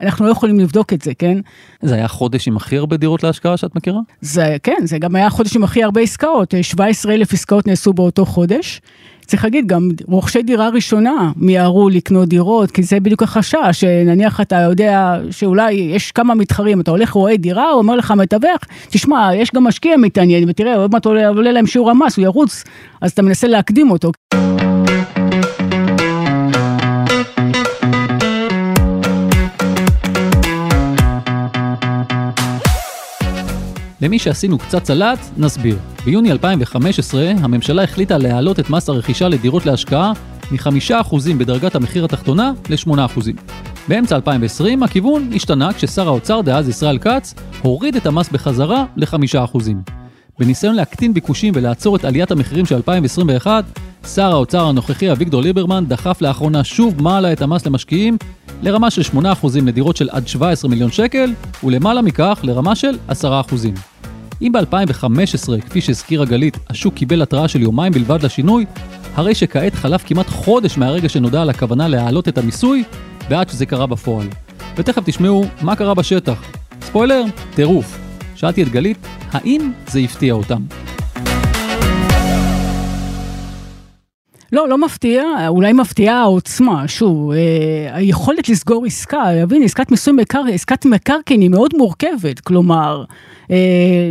אנחנו 0.00 0.26
לא 0.26 0.30
יכולים 0.30 0.60
לבדוק 0.60 0.92
את 0.92 1.02
זה, 1.02 1.14
כן? 1.14 1.38
זה 1.82 1.94
היה 1.94 2.08
חודש 2.08 2.48
עם 2.48 2.56
הכי 2.56 2.76
הרבה 2.76 2.96
דירות 2.96 3.22
להשקעה 3.22 3.56
שאת 3.56 3.76
מכירה? 3.76 4.00
זה, 4.20 4.56
כן, 4.62 4.78
זה 4.84 4.98
גם 4.98 5.16
היה 5.16 5.30
חודש 5.30 5.56
עם 5.56 5.64
הכי 5.64 5.82
הרבה 5.82 6.00
עסקאות, 6.00 6.54
17 6.62 7.14
אלף 7.14 7.32
עסקאות 7.32 7.66
נעשו 7.66 7.92
באותו 7.92 8.24
חודש. 8.24 8.80
צריך 9.26 9.44
להגיד, 9.44 9.66
גם 9.66 9.88
רוכשי 10.06 10.42
דירה 10.42 10.68
ראשונה 10.68 11.32
מיהרו 11.36 11.88
לקנות 11.88 12.28
דירות, 12.28 12.70
כי 12.70 12.82
זה 12.82 13.00
בדיוק 13.00 13.22
החשש, 13.22 13.58
שנניח 13.72 14.40
אתה 14.40 14.56
יודע 14.56 15.18
שאולי 15.30 15.72
יש 15.72 16.12
כמה 16.12 16.34
מתחרים, 16.34 16.80
אתה 16.80 16.90
הולך 16.90 17.12
רואה 17.12 17.36
דירה, 17.36 17.70
הוא 17.70 17.78
אומר 17.78 17.96
לך 17.96 18.10
מתווך, 18.10 18.60
תשמע, 18.88 19.30
יש 19.34 19.50
גם 19.54 19.64
משקיע 19.64 19.96
מתעניין, 19.96 20.48
ותראה, 20.48 20.76
עוד 20.76 20.92
מעט 20.92 21.06
עולה, 21.06 21.28
עולה 21.28 21.52
להם 21.52 21.66
שיעור 21.66 21.90
המס, 21.90 22.16
הוא 22.16 22.24
ירוץ, 22.24 22.64
אז 23.00 23.10
אתה 23.10 23.22
מנסה 23.22 23.46
להקדים 23.46 23.90
אותו. 23.90 24.12
למי 34.00 34.18
שעשינו 34.18 34.58
קצת 34.58 34.84
סלט, 34.84 35.18
נסביר. 35.36 35.95
ביוני 36.06 36.32
2015 36.32 37.30
הממשלה 37.40 37.82
החליטה 37.82 38.18
להעלות 38.18 38.60
את 38.60 38.70
מס 38.70 38.88
הרכישה 38.88 39.28
לדירות 39.28 39.66
להשקעה 39.66 40.12
מ-5% 40.50 41.16
בדרגת 41.38 41.74
המחיר 41.74 42.04
התחתונה 42.04 42.52
ל-8%. 42.70 43.20
באמצע 43.88 44.16
2020 44.16 44.82
הכיוון 44.82 45.30
השתנה 45.34 45.72
כששר 45.72 46.08
האוצר 46.08 46.40
דאז 46.40 46.68
ישראל 46.68 46.98
כץ 46.98 47.34
הוריד 47.62 47.96
את 47.96 48.06
המס 48.06 48.28
בחזרה 48.28 48.84
ל-5%. 48.96 49.58
בניסיון 50.38 50.74
להקטין 50.74 51.14
ביקושים 51.14 51.52
ולעצור 51.56 51.96
את 51.96 52.04
עליית 52.04 52.30
המחירים 52.30 52.66
של 52.66 52.74
2021, 52.74 53.64
שר 54.14 54.32
האוצר 54.32 54.66
הנוכחי 54.66 55.12
אביגדור 55.12 55.42
ליברמן 55.42 55.84
דחף 55.88 56.22
לאחרונה 56.22 56.64
שוב 56.64 57.02
מעלה 57.02 57.32
את 57.32 57.42
המס 57.42 57.66
למשקיעים 57.66 58.16
לרמה 58.62 58.90
של 58.90 59.02
8% 59.02 59.46
לדירות 59.62 59.96
של 59.96 60.08
עד 60.10 60.28
17 60.28 60.70
מיליון 60.70 60.90
שקל, 60.90 61.32
ולמעלה 61.64 62.02
מכך 62.02 62.40
לרמה 62.42 62.74
של 62.74 62.98
10%. 63.10 63.14
אם 64.42 64.52
ב-2015, 64.52 65.60
כפי 65.60 65.80
שהזכירה 65.80 66.24
גלית, 66.24 66.58
השוק 66.70 66.94
קיבל 66.94 67.22
התראה 67.22 67.48
של 67.48 67.62
יומיים 67.62 67.92
בלבד 67.92 68.22
לשינוי, 68.22 68.66
הרי 69.14 69.34
שכעת 69.34 69.74
חלף 69.74 70.04
כמעט 70.06 70.28
חודש 70.28 70.78
מהרגע 70.78 71.08
שנודע 71.08 71.42
על 71.42 71.50
הכוונה 71.50 71.88
להעלות 71.88 72.28
את 72.28 72.38
המיסוי, 72.38 72.84
ועד 73.30 73.48
שזה 73.48 73.66
קרה 73.66 73.86
בפועל. 73.86 74.26
ותכף 74.76 75.02
תשמעו 75.04 75.44
מה 75.62 75.76
קרה 75.76 75.94
בשטח. 75.94 76.42
ספוילר, 76.82 77.22
טירוף. 77.54 77.98
שאלתי 78.34 78.62
את 78.62 78.68
גלית, 78.68 78.98
האם 79.32 79.70
זה 79.86 80.00
הפתיע 80.00 80.34
אותם? 80.34 80.62
לא, 84.52 84.68
לא 84.68 84.78
מפתיע, 84.78 85.22
אולי 85.48 85.72
מפתיעה 85.72 86.20
העוצמה, 86.20 86.88
שוב, 86.88 87.30
אה, 87.30 87.36
היכולת 87.92 88.48
לסגור 88.48 88.86
עסקה, 88.86 89.32
להבין, 89.32 89.62
עסקת 89.62 89.90
מיסוי 89.90 90.12
מקרקעין, 90.12 90.54
עסקת 90.54 90.84
מקרקעין 90.84 91.40
היא 91.40 91.50
מאוד 91.50 91.70
מורכבת, 91.76 92.40
כלומר, 92.40 93.04
אה, 93.50 93.56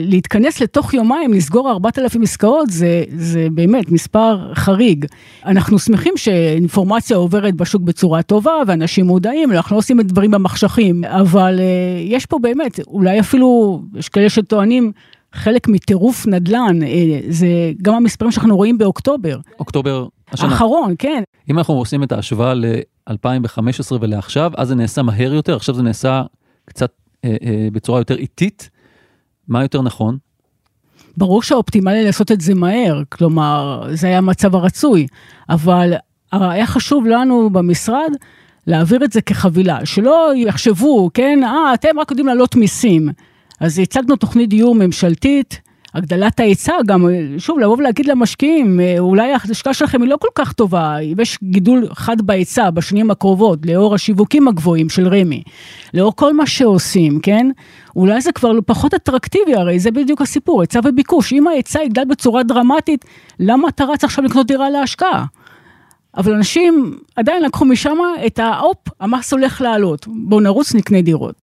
להתכנס 0.01 0.61
לתוך 0.61 0.93
יומיים, 0.93 1.33
לסגור 1.33 1.71
4,000 1.71 2.21
עסקאות, 2.21 2.69
זה, 2.69 3.03
זה 3.15 3.47
באמת 3.51 3.91
מספר 3.91 4.53
חריג. 4.53 5.05
אנחנו 5.45 5.79
שמחים 5.79 6.13
שאינפורמציה 6.17 7.17
עוברת 7.17 7.55
בשוק 7.55 7.81
בצורה 7.81 8.21
טובה, 8.21 8.53
ואנשים 8.67 9.05
מודעים, 9.05 9.51
אנחנו 9.51 9.73
לא 9.73 9.77
עושים 9.77 9.99
את 9.99 10.07
דברים 10.07 10.31
במחשכים, 10.31 11.03
אבל 11.03 11.59
אה, 11.59 11.65
יש 12.01 12.25
פה 12.25 12.39
באמת, 12.41 12.79
אולי 12.87 13.19
אפילו, 13.19 13.81
יש 13.95 14.09
כאלה 14.09 14.29
שטוענים, 14.29 14.91
חלק 15.33 15.67
מטירוף 15.67 16.27
נדל"ן, 16.27 16.83
אה, 16.83 17.19
זה 17.29 17.47
גם 17.81 17.93
המספרים 17.93 18.31
שאנחנו 18.31 18.55
רואים 18.55 18.77
באוקטובר. 18.77 19.37
אוקטובר 19.59 20.07
השנה. 20.31 20.49
האחרון, 20.49 20.95
כן. 20.99 21.23
אם 21.49 21.57
אנחנו 21.57 21.73
עושים 21.73 22.03
את 22.03 22.11
ההשוואה 22.11 22.53
ל-2015 22.53 23.91
ולעכשיו, 24.01 24.51
אז 24.57 24.67
זה 24.67 24.75
נעשה 24.75 25.01
מהר 25.01 25.33
יותר, 25.33 25.55
עכשיו 25.55 25.75
זה 25.75 25.83
נעשה 25.83 26.23
קצת 26.65 26.91
אה, 27.25 27.35
אה, 27.43 27.67
בצורה 27.71 27.99
יותר 27.99 28.15
איטית. 28.15 28.69
מה 29.47 29.61
יותר 29.61 29.81
נכון? 29.81 30.17
ברור 31.17 31.43
שהאופטימלי 31.43 32.03
לעשות 32.03 32.31
את 32.31 32.41
זה 32.41 32.53
מהר, 32.53 33.01
כלומר, 33.09 33.87
זה 33.93 34.07
היה 34.07 34.17
המצב 34.17 34.55
הרצוי, 34.55 35.07
אבל 35.49 35.93
היה 36.31 36.67
חשוב 36.67 37.05
לנו 37.05 37.49
במשרד 37.49 38.11
להעביר 38.67 39.03
את 39.03 39.11
זה 39.11 39.21
כחבילה, 39.21 39.85
שלא 39.85 40.31
יחשבו, 40.35 41.09
כן, 41.13 41.39
אה, 41.43 41.73
אתם 41.73 41.99
רק 41.99 42.11
יודעים 42.11 42.27
להעלות 42.27 42.55
מיסים. 42.55 43.09
אז 43.59 43.79
הצגנו 43.79 44.15
תוכנית 44.15 44.49
דיור 44.49 44.75
ממשלתית, 44.75 45.61
הגדלת 45.95 46.39
ההיצע 46.39 46.73
גם, 46.85 47.05
שוב, 47.37 47.59
לבוא 47.59 47.77
ולהגיד 47.77 48.05
למשקיעים, 48.05 48.79
אה, 48.79 48.95
אולי 48.99 49.31
ההשקעה 49.33 49.73
שלכם 49.73 50.01
היא 50.01 50.09
לא 50.09 50.17
כל 50.17 50.27
כך 50.35 50.53
טובה, 50.53 50.97
אם 50.97 51.19
יש 51.21 51.39
גידול 51.43 51.87
חד 51.93 52.21
בהיצע 52.21 52.69
בשנים 52.69 53.11
הקרובות, 53.11 53.59
לאור 53.65 53.95
השיווקים 53.95 54.47
הגבוהים 54.47 54.89
של 54.89 55.07
רמ"י, 55.07 55.43
לאור 55.93 56.15
כל 56.15 56.33
מה 56.33 56.47
שעושים, 56.47 57.19
כן? 57.19 57.49
אולי 57.95 58.21
זה 58.21 58.31
כבר 58.31 58.51
פחות 58.65 58.93
אטרקטיבי, 58.93 59.55
הרי 59.55 59.79
זה 59.79 59.91
בדיוק 59.91 60.21
הסיפור, 60.21 60.61
היצע 60.61 60.79
וביקוש. 60.83 61.33
אם 61.33 61.47
ההיצע 61.47 61.83
יגדל 61.83 62.05
בצורה 62.05 62.43
דרמטית, 62.43 63.05
למה 63.39 63.67
אתה 63.67 63.83
רץ 63.83 64.03
עכשיו 64.03 64.23
לקנות 64.23 64.47
דירה 64.47 64.69
להשקעה? 64.69 65.25
אבל 66.17 66.33
אנשים 66.33 66.97
עדיין 67.15 67.43
לקחו 67.43 67.65
משם 67.65 67.97
את 68.25 68.39
ההופ, 68.39 68.77
המס 68.99 69.33
הולך 69.33 69.61
לעלות, 69.61 70.07
בואו 70.07 70.39
נרוץ 70.39 70.75
נקנה 70.75 71.01
דירות. 71.01 71.44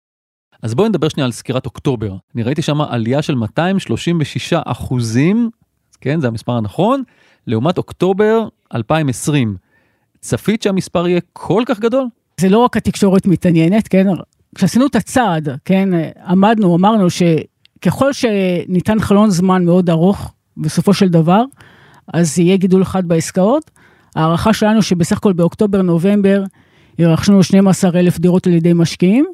אז 0.66 0.74
בואי 0.74 0.88
נדבר 0.88 1.08
שנייה 1.08 1.24
על 1.24 1.32
סקירת 1.32 1.66
אוקטובר. 1.66 2.16
אני 2.34 2.42
ראיתי 2.42 2.62
שם 2.62 2.80
עלייה 2.80 3.22
של 3.22 3.34
236 3.34 4.52
אחוזים, 4.52 5.50
כן, 6.00 6.20
זה 6.20 6.26
המספר 6.26 6.52
הנכון, 6.52 7.02
לעומת 7.46 7.78
אוקטובר 7.78 8.48
2020. 8.74 9.56
צפית 10.20 10.62
שהמספר 10.62 11.08
יהיה 11.08 11.20
כל 11.32 11.62
כך 11.66 11.80
גדול? 11.80 12.06
זה 12.40 12.48
לא 12.48 12.58
רק 12.58 12.76
התקשורת 12.76 13.26
מתעניינת, 13.26 13.88
כן? 13.88 14.06
כשעשינו 14.54 14.86
את 14.86 14.96
הצעד, 14.96 15.48
כן, 15.64 15.88
עמדנו, 16.26 16.76
אמרנו 16.76 17.06
שככל 17.10 18.12
שניתן 18.12 19.00
חלון 19.00 19.30
זמן 19.30 19.64
מאוד 19.64 19.90
ארוך, 19.90 20.32
בסופו 20.56 20.94
של 20.94 21.08
דבר, 21.08 21.44
אז 22.14 22.38
יהיה 22.38 22.56
גידול 22.56 22.82
אחד 22.82 23.08
בעסקאות. 23.08 23.70
ההערכה 24.16 24.52
שלנו 24.52 24.82
שבסך 24.82 25.16
הכל 25.16 25.32
באוקטובר-נובמבר 25.32 26.44
ירכשנו 26.98 27.42
12 27.42 28.00
אלף 28.00 28.18
דירות 28.18 28.46
על 28.46 28.52
ידי 28.52 28.72
משקיעים, 28.72 29.26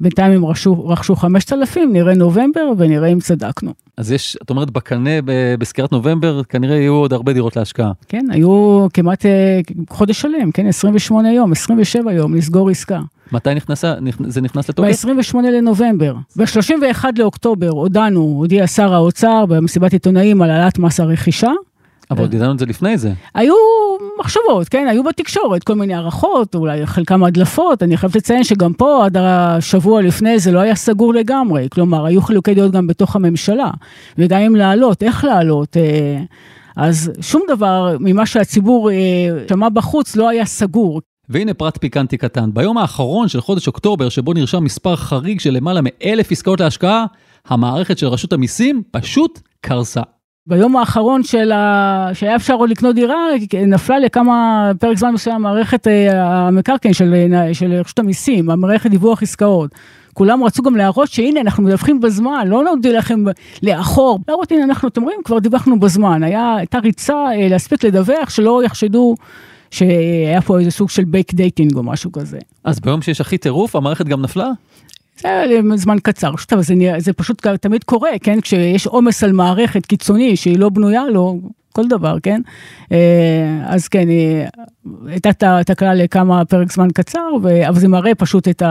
בינתיים 0.00 0.32
הם 0.32 0.46
רכשו, 0.46 0.88
רכשו 0.88 1.16
5,000, 1.16 1.92
נראה 1.92 2.14
נובמבר 2.14 2.72
ונראה 2.78 3.08
אם 3.08 3.20
צדקנו. 3.20 3.72
אז 3.96 4.12
יש, 4.12 4.36
את 4.42 4.50
אומרת, 4.50 4.70
בקנה 4.70 5.10
בסקירת 5.58 5.92
נובמבר, 5.92 6.42
כנראה 6.44 6.76
יהיו 6.76 6.92
עוד 6.92 7.12
הרבה 7.12 7.32
דירות 7.32 7.56
להשקעה. 7.56 7.92
כן, 8.08 8.26
היו 8.30 8.86
כמעט 8.94 9.26
אה, 9.26 9.60
חודש 9.90 10.20
שלם, 10.20 10.50
כן, 10.52 10.66
28 10.66 11.32
יום, 11.32 11.52
27 11.52 12.12
יום, 12.12 12.34
לסגור 12.34 12.70
עסקה. 12.70 13.00
מתי 13.32 13.54
נכנס, 13.54 13.84
זה 14.26 14.40
נכנס 14.40 14.68
לתוקף? 14.68 15.04
ב-28 15.04 15.36
לנובמבר. 15.36 16.14
ב-31 16.36 17.04
לאוקטובר 17.18 17.68
הודענו, 17.68 18.20
הודיע 18.20 18.66
שר 18.66 18.94
האוצר 18.94 19.46
במסיבת 19.46 19.92
עיתונאים 19.92 20.42
על 20.42 20.50
העלאת 20.50 20.78
מס 20.78 21.00
הרכישה. 21.00 21.50
אבל 22.10 22.20
עוד 22.20 22.34
ידענו 22.34 22.52
את 22.52 22.58
זה 22.58 22.66
לפני 22.66 22.98
זה. 22.98 23.12
היו 23.34 23.54
מחשבות, 24.18 24.68
כן, 24.68 24.86
היו 24.90 25.04
בתקשורת 25.04 25.64
כל 25.64 25.74
מיני 25.74 25.94
הערכות, 25.94 26.54
אולי 26.54 26.86
חלקם 26.86 27.24
הדלפות, 27.24 27.82
אני 27.82 27.96
חייבת 27.96 28.16
לציין 28.16 28.44
שגם 28.44 28.72
פה 28.72 29.04
עד 29.04 29.16
השבוע 29.20 30.02
לפני 30.02 30.38
זה 30.38 30.52
לא 30.52 30.58
היה 30.58 30.74
סגור 30.74 31.14
לגמרי, 31.14 31.68
כלומר, 31.70 32.06
היו 32.06 32.22
חילוקי 32.22 32.54
דעות 32.54 32.72
גם 32.72 32.86
בתוך 32.86 33.16
הממשלה, 33.16 33.70
וגם 34.18 34.40
אם 34.40 34.56
לעלות, 34.56 35.02
איך 35.02 35.24
לעלות. 35.24 35.76
אה, 35.76 36.18
אז 36.76 37.12
שום 37.20 37.42
דבר 37.48 37.96
ממה 38.00 38.26
שהציבור 38.26 38.90
אה, 38.90 38.96
שמע 39.48 39.68
בחוץ 39.68 40.16
לא 40.16 40.28
היה 40.28 40.44
סגור. 40.44 41.00
והנה 41.28 41.54
פרט 41.54 41.78
פיקנטי 41.78 42.16
קטן, 42.16 42.50
ביום 42.54 42.78
האחרון 42.78 43.28
של 43.28 43.40
חודש 43.40 43.66
אוקטובר, 43.66 44.08
שבו 44.08 44.32
נרשם 44.32 44.64
מספר 44.64 44.96
חריג 44.96 45.40
של 45.40 45.50
למעלה 45.50 45.80
מאלף 45.82 46.32
עסקאות 46.32 46.60
להשקעה, 46.60 47.06
המערכת 47.48 47.98
של 47.98 48.06
רשות 48.06 48.32
המיסים 48.32 48.82
פשוט 48.90 49.40
קרסה. 49.60 50.02
ביום 50.48 50.76
האחרון 50.76 51.22
של 51.22 51.52
ה... 51.52 52.10
שהיה 52.14 52.36
אפשר 52.36 52.54
עוד 52.54 52.70
לקנות 52.70 52.94
דירה, 52.94 53.26
נפלה 53.66 53.98
לכמה, 53.98 54.70
פרק 54.80 54.98
זמן 54.98 55.14
מסוים, 55.14 55.42
מערכת 55.42 55.86
אה, 55.86 56.24
המקרקעין 56.24 56.94
של, 56.94 57.14
אה, 57.34 57.54
של 57.54 57.72
רשות 57.72 57.98
המיסים, 57.98 58.50
המערכת 58.50 58.90
דיווח 58.90 59.22
עסקאות. 59.22 59.70
כולם 60.14 60.44
רצו 60.44 60.62
גם 60.62 60.76
להראות 60.76 61.08
שהנה 61.08 61.40
אנחנו 61.40 61.62
מדווחים 61.62 62.00
בזמן, 62.00 62.44
לא 62.46 62.64
נודיע 62.64 62.98
לכם 62.98 63.24
לאחור, 63.62 64.18
להראות 64.28 64.52
הנה 64.52 64.64
אנחנו, 64.64 64.88
אתם 64.88 65.02
רואים, 65.02 65.20
כבר 65.24 65.38
דיווחנו 65.38 65.80
בזמן, 65.80 66.22
היה, 66.22 66.54
הייתה 66.58 66.78
ריצה 66.78 67.14
אה, 67.14 67.48
להספיק 67.48 67.84
לדווח, 67.84 68.30
שלא 68.30 68.64
יחשדו 68.64 69.14
שהיה 69.70 70.40
פה 70.40 70.58
איזה 70.58 70.70
סוג 70.70 70.90
של 70.90 71.04
backdating 71.04 71.76
או 71.76 71.82
משהו 71.82 72.12
כזה. 72.12 72.38
אז 72.64 72.80
ביום 72.80 73.02
שיש 73.02 73.20
הכי 73.20 73.38
טירוף, 73.38 73.76
המערכת 73.76 74.06
גם 74.06 74.22
נפלה? 74.22 74.50
זה 75.22 75.60
זמן 75.74 75.96
קצר, 76.02 76.36
שוב, 76.36 76.60
זה, 76.60 76.74
זה 76.98 77.12
פשוט 77.12 77.46
תמיד 77.46 77.84
קורה, 77.84 78.10
כן? 78.22 78.40
כשיש 78.40 78.86
עומס 78.86 79.24
על 79.24 79.32
מערכת 79.32 79.86
קיצוני 79.86 80.36
שהיא 80.36 80.58
לא 80.58 80.68
בנויה 80.68 81.08
לו, 81.08 81.40
כל 81.72 81.88
דבר, 81.88 82.16
כן? 82.22 82.40
אה, 82.92 83.62
אז 83.66 83.88
כן, 83.88 84.08
הייתה 85.06 85.60
תקלה 85.66 85.94
לכמה 85.94 86.44
פרק 86.44 86.72
זמן 86.72 86.88
קצר, 86.94 87.28
אבל 87.68 87.80
זה 87.80 87.88
מראה 87.88 88.14
פשוט 88.14 88.48
את 88.48 88.62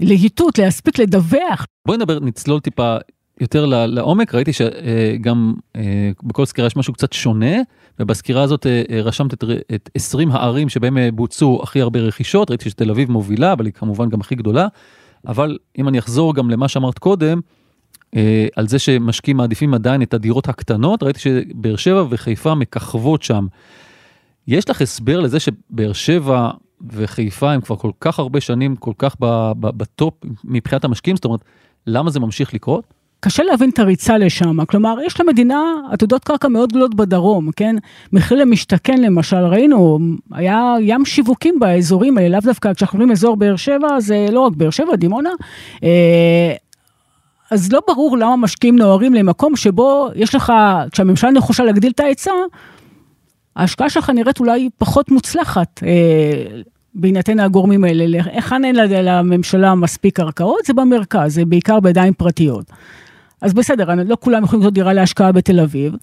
הלהיטות, 0.00 0.58
להספיק 0.58 0.98
לדווח. 0.98 1.66
בואי 1.86 1.98
נדבר, 1.98 2.20
נצלול 2.20 2.60
טיפה 2.60 2.96
יותר 3.40 3.66
לעומק, 3.66 4.34
ראיתי 4.34 4.52
שגם 4.52 5.54
אה, 5.76 6.10
בכל 6.22 6.44
סקירה 6.44 6.66
יש 6.66 6.76
משהו 6.76 6.92
קצת 6.92 7.12
שונה, 7.12 7.56
ובסקירה 8.00 8.42
הזאת 8.42 8.66
אה, 8.66 9.00
רשמת 9.02 9.34
את, 9.34 9.44
את 9.74 9.90
20 9.94 10.30
הערים 10.30 10.68
שבהם 10.68 10.98
בוצעו 11.12 11.60
הכי 11.62 11.80
הרבה 11.80 12.00
רכישות, 12.00 12.50
ראיתי 12.50 12.70
שתל 12.70 12.90
אביב 12.90 13.10
מובילה, 13.10 13.52
אבל 13.52 13.66
היא 13.66 13.72
כמובן 13.72 14.08
גם 14.08 14.20
הכי 14.20 14.34
גדולה. 14.34 14.66
אבל 15.26 15.58
אם 15.78 15.88
אני 15.88 15.98
אחזור 15.98 16.34
גם 16.34 16.50
למה 16.50 16.68
שאמרת 16.68 16.98
קודם, 16.98 17.40
אה, 18.16 18.46
על 18.56 18.68
זה 18.68 18.78
שמשקיעים 18.78 19.36
מעדיפים 19.36 19.74
עדיין 19.74 20.02
את 20.02 20.14
הדירות 20.14 20.48
הקטנות, 20.48 21.02
ראיתי 21.02 21.20
שבאר 21.20 21.76
שבע 21.76 22.04
וחיפה 22.10 22.54
מככבות 22.54 23.22
שם. 23.22 23.46
יש 24.48 24.70
לך 24.70 24.82
הסבר 24.82 25.20
לזה 25.20 25.40
שבאר 25.40 25.92
שבע 25.92 26.50
וחיפה 26.92 27.52
הם 27.52 27.60
כבר 27.60 27.76
כל 27.76 27.90
כך 28.00 28.18
הרבה 28.18 28.40
שנים 28.40 28.76
כל 28.76 28.92
כך 28.98 29.16
בטופ 29.60 30.14
מבחינת 30.44 30.84
המשקיעים, 30.84 31.16
זאת 31.16 31.24
אומרת, 31.24 31.40
למה 31.86 32.10
זה 32.10 32.20
ממשיך 32.20 32.54
לקרות? 32.54 32.94
קשה 33.20 33.42
להבין 33.42 33.70
את 33.70 33.78
הריצה 33.78 34.18
לשם, 34.18 34.64
כלומר, 34.64 34.94
יש 35.06 35.20
למדינה 35.20 35.62
עתודות 35.92 36.24
קרקע 36.24 36.48
מאוד 36.48 36.68
גדולות 36.70 36.94
בדרום, 36.94 37.50
כן? 37.56 37.76
מחיר 38.12 38.38
למשתכן 38.38 39.00
למשל, 39.00 39.36
ראינו, 39.36 39.98
היה 40.32 40.74
ים 40.80 41.04
שיווקים 41.04 41.60
באזורים 41.60 42.18
האלה, 42.18 42.28
לאו 42.28 42.40
דווקא 42.40 42.74
כשאנחנו 42.74 42.96
אומרים 42.96 43.12
אזור 43.12 43.36
באר 43.36 43.56
שבע, 43.56 44.00
זה 44.00 44.26
לא 44.32 44.40
רק 44.40 44.52
באר 44.56 44.70
שבע, 44.70 44.96
דימונה. 44.96 45.30
אה, 45.84 46.52
אז 47.50 47.72
לא 47.72 47.80
ברור 47.86 48.18
למה 48.18 48.36
משקיעים 48.36 48.76
נוהרים 48.76 49.14
למקום 49.14 49.56
שבו 49.56 50.08
יש 50.14 50.34
לך, 50.34 50.52
כשהממשלה 50.92 51.30
נחושה 51.30 51.64
להגדיל 51.64 51.92
את 51.92 52.00
ההיצע, 52.00 52.32
ההשקעה 53.56 53.90
שלך 53.90 54.10
נראית 54.10 54.40
אולי 54.40 54.68
פחות 54.78 55.10
מוצלחת. 55.10 55.80
אה, 55.86 56.60
בהינתן 56.94 57.40
הגורמים 57.40 57.84
האלה, 57.84 58.18
היכן 58.24 58.64
אין 58.64 58.76
לממשלה 58.76 59.74
מספיק 59.74 60.16
קרקעות, 60.16 60.64
זה 60.64 60.74
במרכז, 60.74 61.34
זה 61.34 61.44
בעיקר 61.44 61.80
בידיים 61.80 62.12
פרטיות. 62.12 62.64
אז 63.44 63.54
בסדר, 63.54 63.94
לא 64.06 64.16
כולם 64.20 64.44
יכולים 64.44 64.60
לקנות 64.60 64.74
דירה 64.74 64.92
להשקעה 64.92 65.32
בתל 65.32 65.60
אביב, 65.60 65.94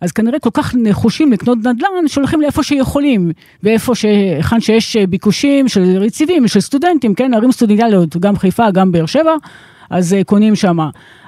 אז 0.00 0.12
כנראה 0.12 0.38
כל 0.38 0.50
כך 0.52 0.74
נחושים 0.74 1.32
לקנות 1.32 1.58
נדל"ן, 1.58 2.08
שהולכים 2.08 2.40
לאיפה 2.40 2.62
שיכולים, 2.62 3.30
ואיפה 3.62 3.94
ש... 3.94 4.04
היכן 4.04 4.60
שיש 4.60 4.96
ביקושים 4.96 5.68
של 5.68 5.82
רציבים, 6.00 6.48
של 6.48 6.60
סטודנטים, 6.60 7.14
כן, 7.14 7.34
ערים 7.34 7.52
סטודנטיאליות, 7.52 8.16
גם 8.16 8.36
חיפה, 8.36 8.70
גם 8.70 8.92
באר 8.92 9.06
שבע, 9.06 9.34
אז 9.90 10.12
uh, 10.12 10.24
קונים 10.24 10.54
שם. 10.54 10.78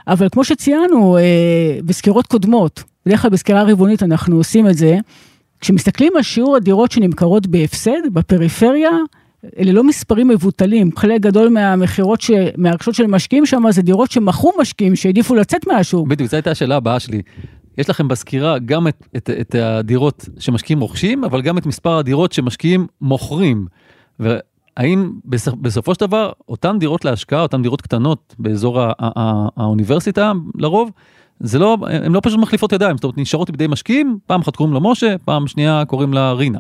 אבל 0.09 0.29
כמו 0.33 0.45
שציינו 0.45 1.19
uh, 1.19 1.85
בסקירות 1.85 2.27
קודמות, 2.27 2.83
בדרך 3.07 3.23
כלל 3.23 3.31
בסקירה 3.31 3.63
רבעונית 3.63 4.03
אנחנו 4.03 4.37
עושים 4.37 4.69
את 4.69 4.77
זה, 4.77 4.97
כשמסתכלים 5.61 6.13
על 6.17 6.23
שיעור 6.23 6.57
הדירות 6.57 6.93
שנמכרות 6.93 7.47
בהפסד, 7.47 8.01
בפריפריה, 8.13 8.91
אלה 9.59 9.73
לא 9.73 9.85
מספרים 9.85 10.29
מבוטלים, 10.29 10.91
חלק 10.97 11.21
גדול 11.21 11.49
מהמכירות, 11.49 12.21
ש... 12.21 12.31
מהרכשות 12.57 12.95
של 12.95 13.07
משקיעים 13.07 13.47
שם, 13.47 13.63
זה 13.71 13.83
דירות 13.83 14.11
שמכרו 14.11 14.53
משקיעים, 14.61 14.97
שהעדיפו 14.97 15.35
לצאת 15.35 15.67
מהשוק. 15.67 16.09
בדיוק, 16.09 16.31
זו 16.31 16.37
הייתה 16.37 16.51
השאלה 16.51 16.77
הבאה 16.77 17.01
שלי. 17.01 17.23
יש 17.79 17.91
לכם 17.91 18.09
בסקירה 18.09 18.59
גם 18.59 18.89
את, 18.89 19.07
את, 19.17 19.31
את 19.41 19.55
הדירות 19.55 20.29
שמשקיעים 20.39 20.81
רוכשים, 20.81 21.25
אבל 21.25 21.43
גם 21.43 21.59
את 21.59 21.67
מספר 21.67 21.99
הדירות 21.99 22.33
שמשקיעים 22.33 22.87
מוכרים. 23.01 23.67
והאם 24.21 25.11
בסופו 25.61 25.95
של 25.95 26.01
דבר, 26.01 26.33
אותן 26.49 26.79
דירות 26.79 27.05
להשקעה, 27.05 27.43
אותן 27.43 27.63
דירות 27.63 27.83
קטנות 27.83 28.35
באזור 28.39 28.81
האוניברסיטה 29.57 30.33
לרוב, 30.55 30.91
זה 31.41 31.59
לא, 31.59 31.77
הן 31.91 32.13
לא 32.13 32.21
פשוט 32.23 32.39
מחליפות 32.41 32.73
ידיים, 32.73 32.97
זאת 32.97 33.05
אומרת 33.05 33.19
נשארות 33.19 33.51
בידי 33.51 33.67
משקיעים, 33.67 34.19
פעם 34.27 34.41
אחת 34.41 34.57
קוראים 34.57 34.75
לה 34.75 34.81
משה, 34.81 35.19
פעם 35.25 35.47
שנייה 35.47 35.85
קוראים 35.87 36.13
לה 36.13 36.33
רינה. 36.33 36.59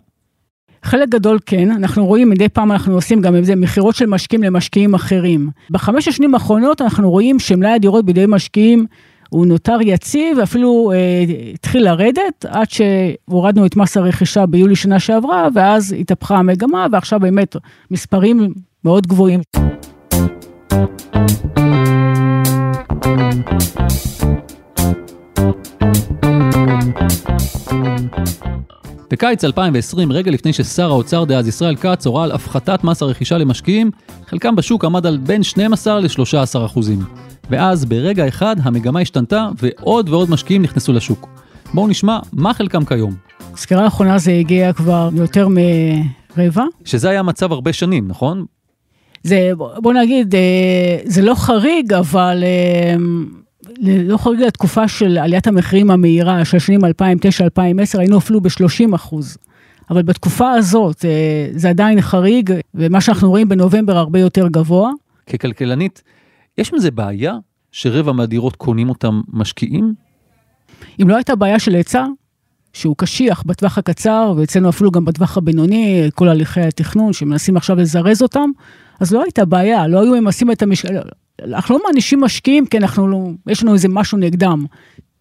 חלק 0.82 1.08
גדול 1.08 1.38
כן, 1.46 1.70
אנחנו 1.70 2.06
רואים 2.06 2.30
מדי 2.30 2.48
פעם 2.48 2.72
אנחנו 2.72 2.94
עושים 2.94 3.20
גם 3.20 3.34
איזה 3.34 3.56
מכירות 3.56 3.94
של 3.94 4.06
משקיעים 4.06 4.42
למשקיעים 4.42 4.94
אחרים. 4.94 5.50
בחמש 5.70 6.08
השנים 6.08 6.34
האחרונות 6.34 6.82
אנחנו 6.82 7.10
רואים 7.10 7.38
שמלאי 7.38 7.70
הדירות 7.70 8.04
בידי 8.04 8.24
משקיעים 8.28 8.86
הוא 9.30 9.46
נותר 9.46 9.78
יציב, 9.82 10.38
אפילו 10.38 10.92
אה, 10.94 11.24
התחיל 11.54 11.84
לרדת, 11.84 12.44
עד 12.48 12.66
שהורדנו 12.70 13.66
את 13.66 13.76
מס 13.76 13.96
הרכישה 13.96 14.46
ביולי 14.46 14.76
שנה 14.76 15.00
שעברה, 15.00 15.48
ואז 15.54 15.94
התהפכה 16.00 16.36
המגמה, 16.36 16.86
ועכשיו 16.92 17.20
באמת 17.20 17.56
מספרים 17.90 18.54
מאוד 18.84 19.06
גבוהים. 19.06 19.40
בקיץ 29.18 29.44
2020, 29.44 30.12
רגע 30.12 30.30
לפני 30.30 30.52
ששר 30.52 30.90
האוצר 30.90 31.24
דאז 31.24 31.48
ישראל 31.48 31.76
כץ 31.76 32.06
הורה 32.06 32.24
על 32.24 32.32
הפחתת 32.32 32.84
מס 32.84 33.02
הרכישה 33.02 33.38
למשקיעים, 33.38 33.90
חלקם 34.26 34.56
בשוק 34.56 34.84
עמד 34.84 35.06
על 35.06 35.18
בין 35.18 35.42
12 35.42 36.00
ל-13 36.00 36.66
אחוזים. 36.66 36.98
ואז 37.50 37.84
ברגע 37.84 38.28
אחד 38.28 38.56
המגמה 38.62 39.00
השתנתה 39.00 39.48
ועוד 39.62 40.08
ועוד 40.08 40.30
משקיעים 40.30 40.62
נכנסו 40.62 40.92
לשוק. 40.92 41.28
בואו 41.74 41.88
נשמע 41.88 42.18
מה 42.32 42.54
חלקם 42.54 42.84
כיום. 42.84 43.14
סקירה 43.56 43.84
האחרונה 43.84 44.18
זה 44.18 44.32
הגיע 44.32 44.72
כבר 44.72 45.08
יותר 45.12 45.48
מרבע. 46.36 46.64
שזה 46.84 47.10
היה 47.10 47.22
מצב 47.22 47.52
הרבה 47.52 47.72
שנים, 47.72 48.08
נכון? 48.08 48.44
זה, 49.22 49.50
בוא 49.56 49.92
נגיד, 49.92 50.34
אה, 50.34 50.98
זה 51.04 51.22
לא 51.22 51.34
חריג, 51.34 51.92
אבל 51.92 52.44
אה, 52.44 52.96
לא 53.80 54.16
חריג 54.16 54.40
לתקופה 54.40 54.88
של 54.88 55.18
עליית 55.18 55.46
המחירים 55.46 55.90
המהירה 55.90 56.44
של 56.44 56.58
שנים 56.58 56.84
2009-2010, 56.84 56.88
היינו 57.98 58.18
אפילו 58.18 58.40
ב-30 58.40 58.94
אחוז. 58.94 59.36
אבל 59.90 60.02
בתקופה 60.02 60.50
הזאת 60.50 61.04
אה, 61.04 61.48
זה 61.52 61.68
עדיין 61.68 62.00
חריג, 62.00 62.52
ומה 62.74 63.00
שאנחנו 63.00 63.30
רואים 63.30 63.48
בנובמבר 63.48 63.96
הרבה 63.96 64.18
יותר 64.18 64.48
גבוה. 64.48 64.90
ככלכלנית, 65.26 66.02
יש 66.58 66.74
מזה 66.74 66.90
בעיה 66.90 67.34
שרבע 67.72 68.12
מהדירות 68.12 68.56
קונים 68.56 68.88
אותם 68.88 69.20
משקיעים? 69.32 69.94
אם 71.02 71.08
לא 71.08 71.16
הייתה 71.16 71.36
בעיה 71.36 71.58
של 71.58 71.74
היצע, 71.74 72.06
שהוא 72.72 72.94
קשיח 72.98 73.42
בטווח 73.46 73.78
הקצר, 73.78 74.34
ואצלנו 74.36 74.68
אפילו 74.68 74.90
גם 74.90 75.04
בטווח 75.04 75.36
הבינוני, 75.36 76.10
כל 76.14 76.28
הליכי 76.28 76.60
התכנון 76.60 77.12
שמנסים 77.12 77.56
עכשיו 77.56 77.76
לזרז 77.76 78.22
אותם, 78.22 78.50
אז 79.00 79.12
לא 79.12 79.22
הייתה 79.22 79.44
בעיה, 79.44 79.86
לא 79.86 80.02
היו 80.02 80.22
ממסים 80.22 80.50
את 80.50 80.62
המשק... 80.62 80.88
אנחנו 81.44 81.74
לא 81.74 81.80
מענישים 81.86 82.20
משקיעים 82.20 82.66
כי 82.66 82.78
אנחנו 82.78 83.08
לא, 83.08 83.18
יש 83.46 83.62
לנו 83.62 83.74
איזה 83.74 83.88
משהו 83.88 84.18
נגדם. 84.18 84.64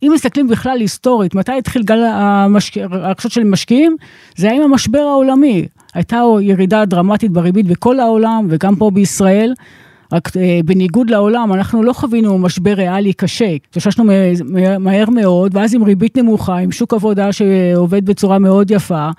אם 0.04 0.12
מסתכלים 0.14 0.48
בכלל 0.48 0.80
היסטורית, 0.80 1.36
מתי 1.36 1.52
התחיל 1.52 1.84
גל 1.84 2.04
המשק... 2.04 2.78
הרכשות 2.78 3.32
של 3.32 3.44
משקיעים? 3.44 3.96
זה 4.36 4.48
היה 4.48 4.56
עם 4.56 4.72
המשבר 4.72 5.00
העולמי. 5.00 5.68
הייתה 5.94 6.22
ירידה 6.42 6.86
דרמטית 6.86 7.32
בריבית 7.32 7.68
בכל 7.68 8.00
העולם 8.00 8.48
וגם 8.50 8.76
פה 8.76 8.92
בישראל. 8.92 9.54
רק 10.12 10.38
אה, 10.38 10.60
בניגוד 10.66 11.10
לעולם, 11.10 11.54
אנחנו 11.54 11.84
לא 11.84 11.94
חווינו 11.94 12.38
משבר 12.38 12.74
ריאלי 12.74 13.14
קשה, 13.14 13.46
התאוששנו 13.46 14.04
מהר 14.80 15.10
מאוד, 15.10 15.56
ואז 15.56 15.76
עם 15.76 15.84
ריבית 15.84 16.18
נמוכה, 16.18 16.58
עם 16.58 16.72
שוק 16.72 16.94
עבודה 16.94 17.32
שעובד 17.34 18.06
בצורה 18.06 18.40
מאוד 18.40 18.72
יפה, 18.72 19.10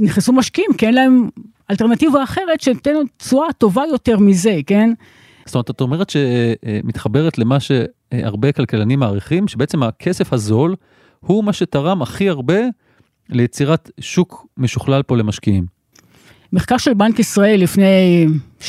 נכנסו 0.00 0.32
משקיעים, 0.32 0.70
כי 0.78 0.86
אין 0.86 0.94
להם 0.94 1.28
אלטרנטיבה 1.70 2.22
אחרת 2.22 2.60
שתיתן 2.60 2.94
תשואה 3.16 3.52
טובה 3.58 3.82
יותר 3.92 4.18
מזה, 4.18 4.60
כן? 4.66 4.90
זאת 5.46 5.54
אומרת, 5.54 5.70
את 5.70 5.80
אומרת 5.80 6.10
שמתחברת 6.10 7.38
למה 7.38 7.58
שהרבה 7.60 8.52
כלכלנים 8.52 8.98
מעריכים, 8.98 9.48
שבעצם 9.48 9.82
הכסף 9.82 10.32
הזול 10.32 10.74
הוא 11.20 11.44
מה 11.44 11.52
שתרם 11.52 12.02
הכי 12.02 12.28
הרבה 12.28 12.58
ליצירת 13.28 13.90
שוק 14.00 14.46
משוכלל 14.56 15.02
פה 15.02 15.16
למשקיעים. 15.16 15.73
מחקר 16.54 16.78
של 16.78 16.94
בנק 16.94 17.18
ישראל 17.18 17.60
לפני 17.60 18.26
7-8 18.60 18.64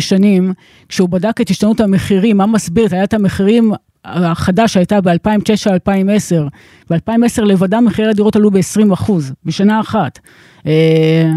שנים, 0.00 0.52
כשהוא 0.88 1.08
בדק 1.08 1.40
את 1.40 1.50
השתנות 1.50 1.80
המחירים, 1.80 2.36
מה 2.36 2.46
מסביר 2.46 2.86
את 2.86 2.92
עליית 2.92 3.14
המחירים 3.14 3.72
החדש 4.04 4.72
שהייתה 4.72 5.00
ב-2009-2010, 5.00 6.48
ב-2010 6.90 7.42
לבדם 7.42 7.84
מחירי 7.84 8.08
הדירות 8.10 8.36
עלו 8.36 8.50
ב-20% 8.50 9.12
בשנה 9.44 9.80
אחת. 9.80 10.18
אה, 10.66 11.30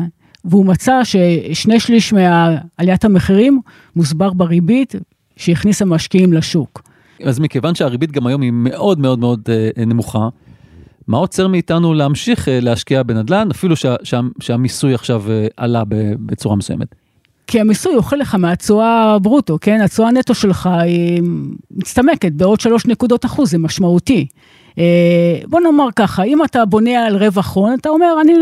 והוא 0.45 0.65
מצא 0.65 1.01
ששני 1.03 1.79
שליש 1.79 2.13
מעליית 2.13 3.05
המחירים 3.05 3.61
מוסבר 3.95 4.33
בריבית 4.33 4.95
שהכניסה 5.35 5.85
משקיעים 5.85 6.33
לשוק. 6.33 6.81
אז 7.23 7.39
מכיוון 7.39 7.75
שהריבית 7.75 8.11
גם 8.11 8.27
היום 8.27 8.41
היא 8.41 8.51
מאוד 8.53 8.99
מאוד 8.99 9.19
מאוד 9.19 9.41
אה, 9.49 9.85
נמוכה, 9.85 10.29
מה 11.07 11.17
עוצר 11.17 11.47
מאיתנו 11.47 11.93
להמשיך 11.93 12.49
אה, 12.49 12.59
להשקיע 12.59 13.03
בנדל"ן, 13.03 13.47
אפילו 13.51 13.75
שה, 13.75 13.95
שה, 14.03 14.19
שהמיסוי 14.39 14.93
עכשיו 14.93 15.23
אה, 15.29 15.47
עלה 15.57 15.83
בצורה 16.19 16.55
מסוימת? 16.55 16.87
כי 17.47 17.59
המיסוי 17.59 17.95
אוכל 17.95 18.15
לך 18.15 18.35
מהתשואה 18.35 19.19
ברוטו, 19.19 19.57
כן? 19.61 19.81
התשואה 19.81 20.11
נטו 20.11 20.33
שלך 20.33 20.69
היא 20.81 21.21
מצטמקת 21.71 22.31
בעוד 22.31 22.59
שלוש 22.59 22.85
נקודות 22.85 23.25
אחוז, 23.25 23.51
זה 23.51 23.57
משמעותי. 23.57 24.27
אה, 24.77 25.39
בוא 25.47 25.59
נאמר 25.59 25.87
ככה, 25.95 26.23
אם 26.23 26.43
אתה 26.43 26.65
בונה 26.65 27.05
על 27.05 27.15
רווח 27.15 27.55
הון, 27.55 27.73
אתה 27.73 27.89
אומר, 27.89 28.15
אני, 28.21 28.33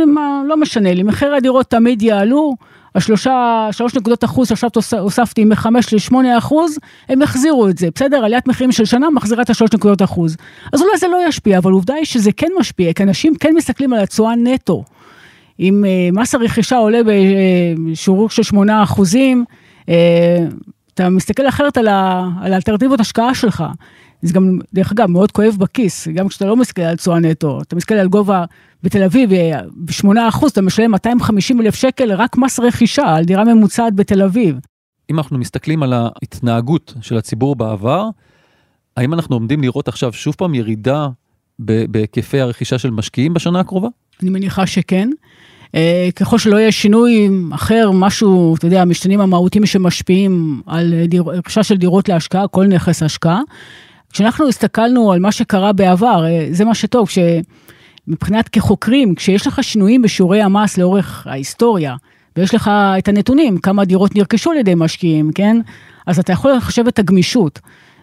לא 0.48 0.58
משנה 0.58 0.94
לי, 0.94 1.04
מחירי 1.04 1.38
הדירות 1.38 1.70
תמיד 1.70 2.02
יעלו, 2.02 2.56
השלושה, 2.96 3.68
שלוש 3.72 3.96
נקודות 3.96 4.24
אחוז 4.24 4.48
שעכשיו 4.48 4.70
הוספתי 5.00 5.46
מחמש 5.46 5.94
לשמונה 5.94 6.38
אחוז, 6.38 6.80
הם 7.10 7.22
יחזירו 7.22 7.70
את 7.70 7.78
זה, 7.78 7.88
בסדר? 7.96 8.26
עליית 8.26 8.48
מחירים 8.48 8.72
של 8.72 8.86
שנה 8.86 9.10
מחזירה 9.10 9.42
את 9.42 9.50
השלוש 9.50 9.70
נקודות 9.74 10.02
אחוז. 10.02 10.38
אז 10.74 10.82
אולי 10.82 10.98
זה 10.98 11.08
לא 11.08 11.28
ישפיע, 11.28 11.58
אבל 11.58 11.72
עובדה 11.72 11.94
היא 11.94 12.06
שזה 12.06 12.32
כן 12.32 12.48
משפיע, 12.60 12.94
כי 12.94 13.04
אנשים 13.04 13.36
כן 13.40 13.54
מסתכלים 13.56 13.94
על 13.94 14.00
התשואה 14.00 14.36
נטו. 14.36 14.84
אם 15.60 15.84
uh, 15.84 16.20
מס 16.20 16.36
הרכישה 16.36 16.78
עולה 16.78 17.00
בשיעור 17.06 18.30
של 18.30 18.44
שמונה 18.44 18.84
אחוזים, 18.84 19.46
uh, 19.82 19.90
אתה 20.94 21.10
מסתכל 21.10 21.48
אחרת 21.48 21.78
על, 21.78 21.88
ה, 21.88 22.30
על 22.42 22.54
האלטרנטיבות 22.54 23.00
השקעה 23.00 23.36
שלך. 23.36 23.64
זה 24.26 24.34
גם, 24.34 24.60
דרך 24.74 24.92
אגב, 24.92 25.06
מאוד 25.06 25.32
כואב 25.32 25.56
בכיס, 25.60 26.08
גם 26.08 26.28
כשאתה 26.28 26.46
לא 26.46 26.56
מסתכל 26.56 26.82
על 26.82 26.96
תשואה 26.96 27.20
נטו, 27.20 27.62
אתה 27.62 27.76
מסתכל 27.76 27.96
על 27.96 28.08
גובה 28.08 28.46
בתל 28.84 29.04
אביב, 29.04 29.30
ב-8% 29.76 30.48
אתה 30.48 30.62
משלם 30.62 30.92
250 30.92 31.62
אלף 31.62 31.76
שקל 31.76 32.12
רק 32.14 32.38
מס 32.38 32.60
רכישה 32.60 33.16
על 33.16 33.26
דירה 33.26 33.44
ממוצעת 33.44 33.96
בתל 33.96 34.22
אביב. 34.22 34.56
אם 35.10 35.18
אנחנו 35.18 35.38
מסתכלים 35.38 35.84
על 35.84 35.94
ההתנהגות 35.94 36.94
של 37.02 37.18
הציבור 37.18 37.56
בעבר, 37.56 38.10
האם 38.98 39.14
אנחנו 39.14 39.36
עומדים 39.36 39.62
לראות 39.62 39.88
עכשיו 39.88 40.14
שוב 40.14 40.36
פעם 40.38 40.56
ירידה 40.56 41.08
בהיקפי 41.60 42.40
הרכישה 42.40 42.78
של 42.78 42.92
משקיעים 42.92 43.34
בשנה 43.34 43.60
הקרובה? 43.60 43.88
אני 44.22 44.30
מניחה 44.30 44.68
שכן. 44.68 45.10
Uh, 45.66 45.78
ככל 46.16 46.38
שלא 46.38 46.58
יהיה 46.58 46.72
שינוי 46.72 47.30
אחר, 47.54 47.92
משהו, 47.94 48.56
אתה 48.56 48.66
יודע, 48.66 48.82
המשתנים 48.82 49.22
המהותיים 49.22 49.66
שמשפיעים 49.66 50.62
על 50.66 50.94
רכישה 51.26 51.64
של 51.64 51.78
דירות 51.78 52.10
להשקעה, 52.10 52.48
כל 52.48 52.66
נכס 52.66 53.04
השקעה. 53.04 53.42
כשאנחנו 54.16 54.48
הסתכלנו 54.48 55.12
על 55.12 55.20
מה 55.20 55.32
שקרה 55.32 55.74
בעבר, 55.74 56.24
uh, 56.26 56.54
זה 56.54 56.66
מה 56.66 56.76
שטוב, 56.76 57.08
כש... 57.08 57.18
מבחינת 58.08 58.50
כחוקרים, 58.50 59.16
כשיש 59.16 59.48
לך 59.48 59.64
שינויים 59.64 60.02
בשיעורי 60.02 60.42
המס 60.42 60.78
לאורך 60.78 61.28
ההיסטוריה, 61.28 61.96
ויש 62.38 62.54
לך 62.54 62.72
את 62.98 63.08
הנתונים, 63.08 63.58
כמה 63.58 63.86
דירות 63.86 64.16
נרכשו 64.16 64.52
על 64.52 64.58
ידי 64.58 64.74
משקיעים, 64.76 65.32
כן? 65.36 65.58
אז 66.08 66.20
אתה 66.20 66.32
יכול 66.32 66.52
לחשב 66.52 66.88
את 66.88 67.00
הגמישות. 67.00 67.60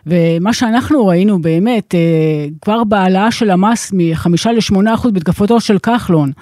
ומה 0.07 0.53
שאנחנו 0.53 1.07
ראינו 1.07 1.43
באמת, 1.43 1.95
אה, 1.95 2.47
כבר 2.61 2.85
בהעלאה 2.85 3.31
של 3.31 3.51
המס 3.51 3.93
מ-5 3.93 4.29
ל-8% 4.53 5.11
בתקפותו 5.11 5.61
של 5.61 5.79
כחלון, 5.79 6.33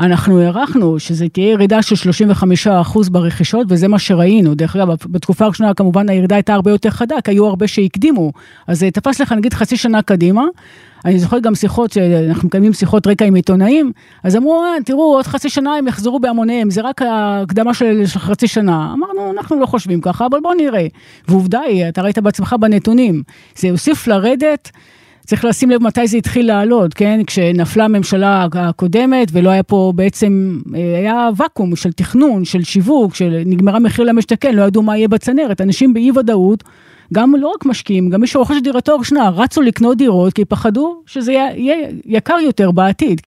אנחנו 0.00 0.40
הערכנו 0.40 0.98
שזה 0.98 1.28
תהיה 1.28 1.50
ירידה 1.50 1.82
של 1.82 2.10
35% 2.66 3.10
ברכישות, 3.10 3.66
וזה 3.70 3.88
מה 3.88 3.98
שראינו. 3.98 4.54
דרך 4.54 4.76
אגב, 4.76 4.88
בתקופה 5.06 5.44
הראשונה 5.44 5.74
כמובן 5.74 6.08
הירידה 6.08 6.34
הייתה 6.34 6.54
הרבה 6.54 6.70
יותר 6.70 6.90
חדה, 6.90 7.16
כי 7.24 7.30
היו 7.30 7.46
הרבה 7.46 7.66
שהקדימו. 7.66 8.32
אז 8.66 8.78
זה 8.78 8.90
תפס 8.90 9.20
לך 9.20 9.32
נגיד 9.32 9.54
חצי 9.54 9.76
שנה 9.76 10.02
קדימה, 10.02 10.44
אני 11.04 11.18
זוכר 11.18 11.38
גם 11.38 11.54
שיחות, 11.54 11.92
שאנחנו 11.92 12.48
מקיימים 12.48 12.72
שיחות 12.72 13.06
רקע 13.06 13.24
עם 13.24 13.34
עיתונאים, 13.34 13.92
אז 14.22 14.36
אמרו, 14.36 14.64
אה, 14.64 14.82
תראו, 14.84 15.14
עוד 15.14 15.26
חצי 15.26 15.48
שנה 15.48 15.74
הם 15.74 15.88
יחזרו 15.88 16.20
בהמוניהם, 16.20 16.70
זה 16.70 16.80
רק 16.80 17.02
הקדמה 17.02 17.74
של, 17.74 18.02
חצי 18.06 18.48
שנה. 18.48 18.94
אמרנו, 18.94 19.32
אנחנו 19.32 19.60
לא 19.60 19.66
חושבים 19.66 20.00
ככה, 20.00 20.26
אבל 20.26 20.38
בוא 20.40 20.54
נראה. 20.54 20.86
ועובדה 21.28 21.60
היא, 21.60 21.88
אתה 21.88 22.02
ראית 22.02 22.18
בעצמך 22.18 22.56
בנתונים, 22.60 23.22
זה 23.56 23.68
יוסיף 23.68 24.06
לרדת. 24.06 24.70
צריך 25.28 25.44
לשים 25.44 25.70
לב 25.70 25.82
מתי 25.82 26.06
זה 26.06 26.16
התחיל 26.16 26.46
לעלות, 26.46 26.94
כן? 26.94 27.20
כשנפלה 27.26 27.84
הממשלה 27.84 28.46
הקודמת 28.52 29.28
ולא 29.32 29.50
היה 29.50 29.62
פה 29.62 29.92
בעצם, 29.94 30.60
אה, 30.74 30.98
היה 30.98 31.28
ואקום 31.36 31.76
של 31.76 31.92
תכנון, 31.92 32.44
של 32.44 32.64
שיווק, 32.64 33.14
של 33.14 33.42
נגמרה 33.46 33.78
מחיר 33.78 34.04
למשתכן, 34.04 34.54
לא 34.54 34.62
ידעו 34.62 34.82
מה 34.82 34.96
יהיה 34.96 35.08
בצנרת. 35.08 35.60
אנשים 35.60 35.94
באי 35.94 36.10
ודאות, 36.10 36.64
גם 37.14 37.34
לא 37.40 37.52
רק 37.54 37.66
משקיעים, 37.66 38.10
גם 38.10 38.20
מי 38.20 38.26
שרוכש 38.26 38.56
דירתו 38.62 38.92
הראשונה, 38.92 39.28
רצו 39.28 39.62
לקנות 39.62 39.98
דירות 39.98 40.32
כי 40.32 40.44
פחדו 40.44 41.02
שזה 41.06 41.32
יהיה 41.32 41.76
יקר 42.06 42.36
יותר 42.44 42.70
בעתיד. 42.70 43.20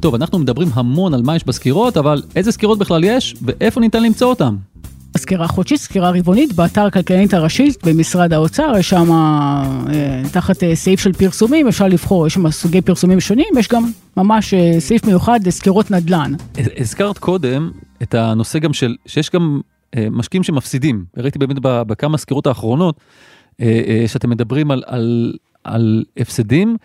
טוב, 0.00 0.14
אנחנו 0.14 0.38
מדברים 0.38 0.68
המון 0.74 1.14
על 1.14 1.22
מה 1.22 1.36
יש 1.36 1.44
בסקירות, 1.44 1.96
אבל 1.96 2.22
איזה 2.36 2.52
סקירות 2.52 2.78
בכלל 2.78 3.04
יש 3.04 3.34
ואיפה 3.42 3.80
ניתן 3.80 4.02
למצוא 4.02 4.28
אותן? 4.28 4.54
סקירה 5.18 5.48
חודשית, 5.48 5.80
סקירה 5.80 6.10
רבעונית, 6.10 6.52
באתר 6.52 6.86
הכלכלנית 6.86 7.34
הראשית 7.34 7.86
במשרד 7.86 8.32
האוצר, 8.32 8.72
יש 8.78 8.88
שם 8.90 9.12
אה, 9.12 10.22
תחת 10.32 10.62
אה, 10.62 10.74
סעיף 10.74 11.00
של 11.00 11.12
פרסומים, 11.12 11.68
אפשר 11.68 11.88
לבחור, 11.88 12.26
יש 12.26 12.34
שם 12.34 12.50
סוגי 12.50 12.80
פרסומים 12.80 13.20
שונים, 13.20 13.48
יש 13.58 13.68
גם 13.68 13.90
ממש 14.16 14.54
אה, 14.54 14.80
סעיף 14.80 15.04
מיוחד 15.04 15.40
לסקירות 15.46 15.90
נדל"ן. 15.90 16.32
הזכרת 16.76 17.18
קודם 17.18 17.70
את 18.02 18.14
הנושא 18.14 18.58
גם 18.58 18.72
של, 18.72 18.96
שיש 19.06 19.30
גם 19.30 19.60
משקיעים 20.10 20.42
שמפסידים, 20.42 21.04
ראיתי 21.16 21.38
באמת 21.38 21.56
בכמה 21.62 22.18
סקירות 22.18 22.46
האחרונות, 22.46 23.00
שאתם 24.06 24.30
מדברים 24.30 24.70
על, 24.70 24.82
על, 24.86 25.32
על 25.64 26.04
הפסדים. 26.16 26.76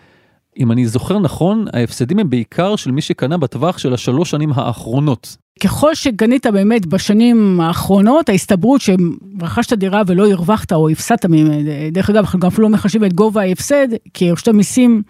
אם 0.58 0.72
אני 0.72 0.86
זוכר 0.86 1.18
נכון, 1.18 1.64
ההפסדים 1.72 2.18
הם 2.18 2.30
בעיקר 2.30 2.76
של 2.76 2.90
מי 2.90 3.00
שקנה 3.00 3.38
בטווח 3.38 3.78
של 3.78 3.94
השלוש 3.94 4.30
שנים 4.30 4.52
האחרונות. 4.54 5.36
ככל 5.64 5.94
שקנית 5.94 6.46
באמת 6.46 6.86
בשנים 6.86 7.60
האחרונות, 7.60 8.28
ההסתברות 8.28 8.80
שרכשת 8.80 9.72
דירה 9.72 10.02
ולא 10.06 10.30
הרווחת 10.30 10.72
או 10.72 10.88
הפסדת, 10.88 11.26
דרך 11.92 12.10
אגב, 12.10 12.18
אנחנו 12.18 12.38
גם 12.38 12.48
אפילו 12.48 12.62
לא 12.62 12.74
מחשבים 12.74 13.04
את 13.04 13.12
גובה 13.12 13.42
ההפסד, 13.42 13.88
כי 14.14 14.30
רשות 14.30 14.48
המיסים, 14.48 15.02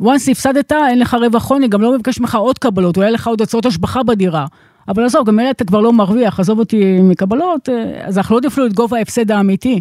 once 0.00 0.30
הפסדת, 0.30 0.72
אין 0.72 0.98
לך 0.98 1.14
רווח 1.14 1.50
הוני, 1.50 1.68
גם 1.68 1.82
לא 1.82 1.96
מבקש 1.96 2.20
ממך 2.20 2.34
עוד 2.34 2.58
קבלות, 2.58 2.96
אולי 2.96 3.10
לך 3.10 3.26
עוד 3.26 3.40
הוצאות 3.40 3.66
השבחה 3.66 4.02
בדירה. 4.02 4.46
אבל 4.88 5.04
עזוב, 5.04 5.26
גם 5.26 5.40
אלה 5.40 5.50
אתה 5.50 5.64
כבר 5.64 5.80
לא 5.80 5.92
מרוויח, 5.92 6.40
עזוב 6.40 6.58
אותי 6.58 6.98
מקבלות, 7.02 7.68
אז 8.02 8.18
אנחנו 8.18 8.34
לא 8.34 8.38
יודעים 8.38 8.50
אפילו 8.52 8.66
את 8.66 8.72
גובה 8.72 8.98
ההפסד 8.98 9.30
האמיתי. 9.30 9.80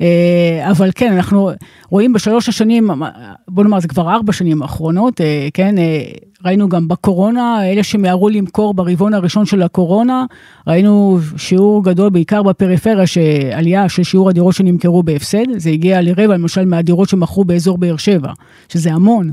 אה, 0.00 0.70
אבל 0.70 0.90
כן, 0.94 1.12
אנחנו 1.12 1.50
רואים 1.90 2.12
בשלוש 2.12 2.48
השנים, 2.48 2.90
בוא 3.48 3.64
נאמר, 3.64 3.80
זה 3.80 3.88
כבר 3.88 4.10
ארבע 4.10 4.32
שנים 4.32 4.62
האחרונות, 4.62 5.20
אה, 5.20 5.48
כן, 5.54 5.78
אה, 5.78 6.02
ראינו 6.44 6.68
גם 6.68 6.88
בקורונה, 6.88 7.70
אלה 7.70 7.82
שמיהרו 7.82 8.28
למכור 8.28 8.74
ברבעון 8.74 9.14
הראשון 9.14 9.46
של 9.46 9.62
הקורונה, 9.62 10.24
ראינו 10.66 11.18
שיעור 11.36 11.84
גדול 11.84 12.10
בעיקר 12.10 12.42
בפריפריה, 12.42 13.06
שעלייה 13.06 13.88
של 13.88 14.02
שיעור 14.02 14.30
הדירות 14.30 14.54
שנמכרו 14.54 15.02
בהפסד, 15.02 15.44
זה 15.56 15.70
הגיע 15.70 16.02
לרבע 16.02 16.34
למשל 16.34 16.64
מהדירות 16.64 17.08
שמכרו 17.08 17.44
באזור 17.44 17.78
באר 17.78 17.96
שבע, 17.96 18.32
שזה 18.68 18.92
המון. 18.92 19.32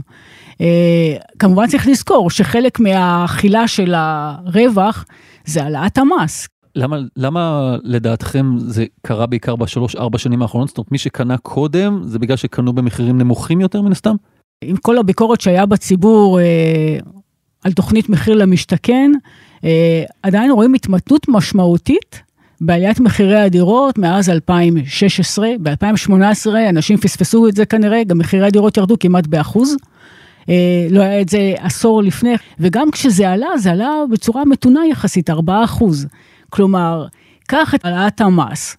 כמובן 1.39 1.67
צריך 1.67 1.87
לזכור 1.87 2.29
שחלק 2.29 2.79
מהאכילה 2.79 3.67
של 3.67 3.93
הרווח 3.97 5.05
זה 5.45 5.63
העלאת 5.63 5.97
המס. 5.97 6.47
למה, 6.75 6.97
למה 7.17 7.75
לדעתכם 7.83 8.53
זה 8.57 8.85
קרה 9.01 9.25
בעיקר 9.25 9.55
בשלוש 9.55 9.95
ארבע 9.95 10.17
שנים 10.17 10.41
האחרונות? 10.41 10.69
זאת 10.69 10.77
אומרת, 10.77 10.91
מי 10.91 10.97
שקנה 10.97 11.37
קודם, 11.37 11.99
זה 12.03 12.19
בגלל 12.19 12.37
שקנו 12.37 12.73
במחירים 12.73 13.17
נמוכים 13.17 13.61
יותר 13.61 13.81
מן 13.81 13.91
הסתם? 13.91 14.15
עם 14.61 14.77
כל 14.77 14.97
הביקורת 14.97 15.41
שהיה 15.41 15.65
בציבור 15.65 16.39
אה, 16.39 16.97
על 17.63 17.71
תוכנית 17.73 18.09
מחיר 18.09 18.35
למשתכן, 18.35 19.11
אה, 19.63 20.03
עדיין 20.23 20.51
רואים 20.51 20.73
התמתנות 20.73 21.25
משמעותית 21.27 22.21
בעליית 22.61 22.99
מחירי 22.99 23.39
הדירות 23.39 23.97
מאז 23.97 24.29
2016. 24.29 25.49
ב-2018 25.61 26.47
אנשים 26.69 26.97
פספסו 26.97 27.47
את 27.47 27.55
זה 27.55 27.65
כנראה, 27.65 28.03
גם 28.03 28.17
מחירי 28.17 28.47
הדירות 28.47 28.77
ירדו 28.77 28.99
כמעט 28.99 29.27
באחוז. 29.27 29.75
אה, 30.49 30.87
לא 30.89 31.01
היה 31.01 31.21
את 31.21 31.29
זה 31.29 31.53
עשור 31.57 32.03
לפני, 32.03 32.35
וגם 32.59 32.91
כשזה 32.91 33.29
עלה, 33.29 33.57
זה 33.57 33.71
עלה 33.71 33.91
בצורה 34.11 34.45
מתונה 34.45 34.79
יחסית, 34.91 35.29
4 35.29 35.63
אחוז. 35.63 36.07
כלומר, 36.49 37.05
קח 37.47 37.75
את 37.75 37.85
העלאת 37.85 38.21
המס, 38.21 38.77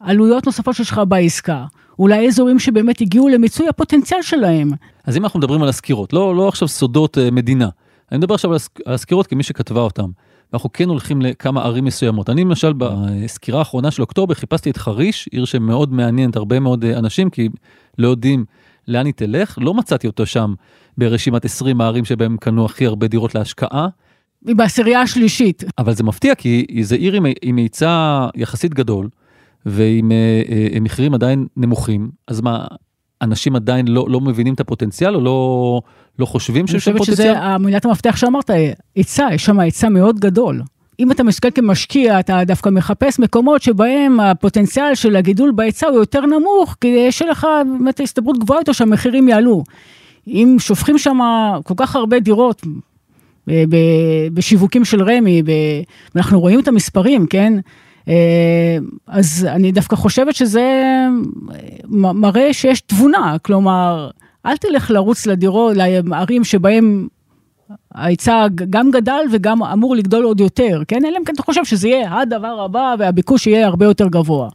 עלויות 0.00 0.46
נוספות 0.46 0.74
שיש 0.74 0.90
לך 0.90 1.00
בעסקה, 1.08 1.64
אולי 1.98 2.28
אזורים 2.28 2.58
שבאמת 2.58 3.00
הגיעו 3.00 3.28
למיצוי 3.28 3.68
הפוטנציאל 3.68 4.22
שלהם. 4.22 4.70
אז 5.04 5.16
אם 5.16 5.24
אנחנו 5.24 5.38
מדברים 5.38 5.62
על 5.62 5.68
הסקירות, 5.68 6.12
לא, 6.12 6.36
לא 6.36 6.48
עכשיו 6.48 6.68
סודות 6.68 7.18
אה, 7.18 7.30
מדינה, 7.30 7.68
אני 8.12 8.18
מדבר 8.18 8.34
עכשיו 8.34 8.52
על 8.52 8.58
הסקירות 8.94 9.26
כמי 9.26 9.42
שכתבה 9.42 9.80
אותם. 9.80 10.10
אנחנו 10.54 10.72
כן 10.72 10.88
הולכים 10.88 11.22
לכמה 11.22 11.62
ערים 11.62 11.84
מסוימות. 11.84 12.30
אני 12.30 12.44
למשל 12.44 12.72
בסקירה 12.78 13.58
האחרונה 13.58 13.90
של 13.90 14.02
אוקטובר 14.02 14.34
חיפשתי 14.34 14.70
את 14.70 14.76
חריש, 14.76 15.28
עיר 15.32 15.44
שמאוד 15.44 15.92
מעניינת 15.92 16.36
הרבה 16.36 16.60
מאוד 16.60 16.84
אה, 16.84 16.98
אנשים, 16.98 17.30
כי 17.30 17.48
לא 17.98 18.08
יודעים 18.08 18.44
לאן 18.88 19.06
היא 19.06 19.14
תלך, 19.14 19.58
לא 19.60 19.74
מצאתי 19.74 20.06
אותו 20.06 20.26
שם 20.26 20.54
ברשימת 20.98 21.44
20 21.44 21.80
הערים 21.80 22.04
שבהם 22.04 22.36
קנו 22.36 22.64
הכי 22.64 22.86
הרבה 22.86 23.06
דירות 23.08 23.34
להשקעה. 23.34 23.88
היא 24.46 24.56
בעשירייה 24.56 25.00
השלישית. 25.00 25.64
אבל 25.78 25.94
זה 25.94 26.04
מפתיע, 26.04 26.34
כי 26.34 26.66
זה 26.82 26.94
עיר 26.94 27.20
עם 27.42 27.56
היצע 27.56 28.26
יחסית 28.34 28.74
גדול, 28.74 29.08
ועם 29.66 30.12
אה, 30.12 30.42
אה, 30.74 30.80
מחירים 30.80 31.14
עדיין 31.14 31.46
נמוכים, 31.56 32.10
אז 32.28 32.40
מה, 32.40 32.66
אנשים 33.22 33.56
עדיין 33.56 33.88
לא, 33.88 34.06
לא 34.08 34.20
מבינים 34.20 34.54
את 34.54 34.60
הפוטנציאל, 34.60 35.14
או 35.14 35.20
לא, 35.20 35.80
לא 36.18 36.26
חושבים 36.26 36.66
שיש 36.66 36.88
פוטנציאל? 36.88 36.96
אני 36.96 37.00
חושבת 37.00 37.16
שזה 37.16 37.38
המילת 37.38 37.84
המפתח 37.84 38.16
שאמרת, 38.16 38.50
היצע, 38.96 39.28
יש 39.32 39.44
שם 39.44 39.60
היצע 39.60 39.88
מאוד 39.88 40.20
גדול. 40.20 40.62
אם 41.00 41.12
אתה 41.12 41.22
מסתכל 41.22 41.50
כמשקיע, 41.50 42.20
אתה 42.20 42.40
דווקא 42.46 42.68
מחפש 42.68 43.18
מקומות 43.18 43.62
שבהם 43.62 44.20
הפוטנציאל 44.20 44.94
של 44.94 45.16
הגידול 45.16 45.52
בהיצע 45.54 45.86
הוא 45.86 45.98
יותר 45.98 46.20
נמוך, 46.20 46.76
כי 46.80 46.86
יש 46.86 47.22
לך 47.22 47.46
באמת 47.78 48.00
הסתברות 48.00 48.38
גבוהה 48.38 48.60
יותר 48.60 48.72
שהמחירים 48.72 49.28
יעלו. 49.28 49.64
אם 50.26 50.56
שופכים 50.58 50.98
שם 50.98 51.18
כל 51.64 51.74
כך 51.76 51.96
הרבה 51.96 52.20
דירות, 52.20 52.62
בשיווקים 54.32 54.84
של 54.84 55.02
רמ"י, 55.02 55.42
ואנחנו 56.14 56.40
רואים 56.40 56.60
את 56.60 56.68
המספרים, 56.68 57.26
כן? 57.26 57.52
אה, 58.08 58.78
אז 59.06 59.46
אני 59.50 59.72
דווקא 59.72 59.96
חושבת 59.96 60.34
שזה 60.34 60.82
מראה 61.88 62.52
שיש 62.52 62.80
תבונה, 62.80 63.36
כלומר, 63.42 64.10
אל 64.46 64.56
תלך 64.56 64.90
לרוץ 64.90 65.26
לדירות, 65.26 65.76
לערים 65.76 66.44
שבהם 66.44 67.08
ההיצע 67.94 68.46
גם 68.70 68.90
גדל 68.90 69.20
וגם 69.32 69.62
אמור 69.62 69.96
לגדול 69.96 70.24
עוד 70.24 70.40
יותר, 70.40 70.82
כן? 70.88 71.04
אלא 71.04 71.18
אם 71.18 71.24
כן 71.24 71.32
אתה 71.34 71.42
חושב 71.42 71.64
שזה 71.64 71.88
יהיה 71.88 72.20
הדבר 72.20 72.60
הבא 72.64 72.94
והביקוש 72.98 73.46
יהיה 73.46 73.66
הרבה 73.66 73.84
יותר 73.84 74.08
גבוה. 74.08 74.48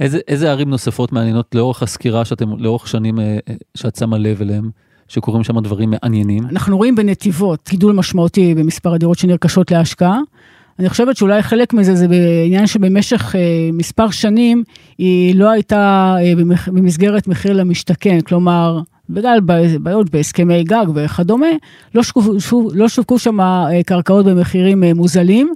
איזה, 0.00 0.18
איזה 0.28 0.50
ערים 0.50 0.70
נוספות 0.70 1.12
מעניינות 1.12 1.54
לאורך 1.54 1.82
הסקירה 1.82 2.24
שאתם, 2.24 2.58
לאורך 2.58 2.88
שנים 2.88 3.20
אה, 3.20 3.38
אה, 3.48 3.54
שאת 3.74 3.96
שמה 3.96 4.18
לב 4.18 4.42
אליהם? 4.42 4.70
שקורים 5.08 5.44
שם 5.44 5.60
דברים 5.60 5.90
מעניינים. 5.90 6.46
אנחנו 6.50 6.76
רואים 6.76 6.94
בנתיבות 6.94 7.68
גידול 7.70 7.94
משמעותי 7.94 8.54
במספר 8.54 8.94
הדירות 8.94 9.18
שנרכשות 9.18 9.70
להשקעה. 9.70 10.18
אני 10.78 10.88
חושבת 10.88 11.16
שאולי 11.16 11.42
חלק 11.42 11.74
מזה 11.74 11.94
זה 11.94 12.08
בעניין 12.08 12.66
שבמשך 12.66 13.34
אה, 13.36 13.40
מספר 13.72 14.10
שנים 14.10 14.64
היא 14.98 15.34
לא 15.34 15.50
הייתה 15.50 16.14
אה, 16.20 16.32
במסגרת 16.66 17.26
מחיר 17.28 17.52
למשתכן, 17.52 18.20
כלומר, 18.20 18.80
בגלל 19.10 19.40
בעיות 19.80 20.10
בהסכמי 20.10 20.64
גג 20.64 20.86
וכדומה, 20.94 21.46
לא, 21.94 22.02
שוקו, 22.02 22.22
לא 22.74 22.88
שווקו 22.88 23.18
שם 23.18 23.40
אה, 23.40 23.82
קרקעות 23.86 24.26
במחירים 24.26 24.84
מוזלים. 24.84 25.54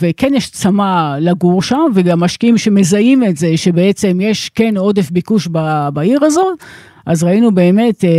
וכן 0.00 0.34
יש 0.34 0.50
צמא 0.50 1.16
לגור 1.20 1.62
שם, 1.62 1.84
וגם 1.94 2.20
משקיעים 2.20 2.58
שמזהים 2.58 3.24
את 3.24 3.36
זה, 3.36 3.56
שבעצם 3.56 4.18
יש 4.20 4.48
כן 4.54 4.76
עודף 4.76 5.10
ביקוש 5.10 5.48
בעיר 5.92 6.24
הזאת, 6.24 6.58
אז 7.06 7.24
ראינו 7.24 7.54
באמת, 7.54 8.04
אה, 8.04 8.10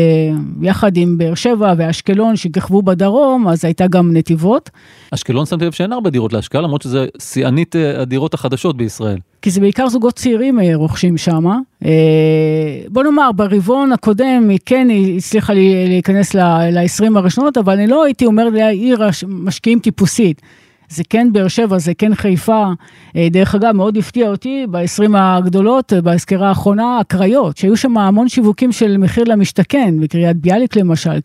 יחד 0.62 0.98
עם 0.98 1.18
באר 1.18 1.36
שבע 1.36 1.74
ואשקלון 1.78 2.36
שכיכבו 2.36 2.82
בדרום, 2.82 3.48
אז 3.48 3.66
הייתה 3.66 3.88
גם 3.88 4.18
נתיבות. 4.18 4.70
אשקלון 5.12 5.46
שמתי 5.46 5.66
לב 5.66 5.72
שאין 5.72 5.92
הרבה 5.92 6.10
דירות 6.10 6.34
להשקעה, 6.34 6.62
למרות 6.62 6.82
שזה 6.82 7.06
שיאנית 7.22 7.76
אה, 7.76 8.02
הדירות 8.02 8.34
החדשות 8.34 8.78
בישראל. 8.78 9.18
כי 9.42 9.50
זה 9.50 9.62
בעיקר 9.62 9.90
זוגות 9.90 10.16
צעירים 10.16 10.60
אה, 10.60 10.76
רוכשים 10.76 11.18
שם. 11.18 11.46
בוא 12.90 13.04
נאמר, 13.04 13.32
ברבעון 13.32 13.92
הקודם 13.92 14.50
היא 14.50 14.60
כן 14.66 14.88
הצליחה 15.18 15.54
להיכנס 15.88 16.34
ל-20 16.34 17.18
הראשונות, 17.18 17.58
אבל 17.58 17.74
אני 17.74 17.88
לא 17.88 18.04
הייתי 18.04 18.26
אומר 18.26 18.50
לעיר 18.50 19.02
משקיעים 19.28 19.80
טיפוסית. 19.80 20.42
זה 20.94 21.04
כן 21.10 21.28
באר 21.34 21.48
שבע, 21.48 21.78
זה 21.78 21.94
כן 21.94 22.16
חיפה. 22.16 22.66
אה, 23.16 23.28
דרך 23.32 23.56
אגב, 23.56 23.72
מאוד 23.72 23.98
הפתיע 23.98 24.30
אותי 24.30 24.66
ב-20 24.72 25.18
הגדולות, 25.18 25.94
אה, 25.94 26.02
בהזכרה 26.02 26.50
האחרונה, 26.50 27.00
הקריות, 27.00 27.58
שהיו 27.58 27.78
שם 27.78 27.98
המון 27.98 28.30
שיווקים 28.30 28.72
של 28.72 28.98
מחיר 28.98 29.24
למשתכן, 29.24 29.96
בקריית 30.00 30.38
ביאליק 30.38 30.76
למשל. 30.76 31.20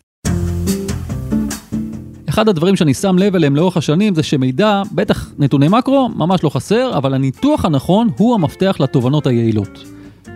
אחד 2.29 2.49
הדברים 2.49 2.75
שאני 2.75 2.93
שם 2.93 3.17
לב 3.17 3.35
אליהם 3.35 3.55
לאורך 3.55 3.77
השנים 3.77 4.15
זה 4.15 4.23
שמידע, 4.23 4.81
בטח 4.91 5.31
נתוני 5.39 5.67
מקרו, 5.69 6.09
ממש 6.15 6.43
לא 6.43 6.49
חסר, 6.49 6.97
אבל 6.97 7.13
הניתוח 7.13 7.65
הנכון 7.65 8.09
הוא 8.17 8.35
המפתח 8.35 8.77
לתובנות 8.79 9.27
היעילות. 9.27 9.83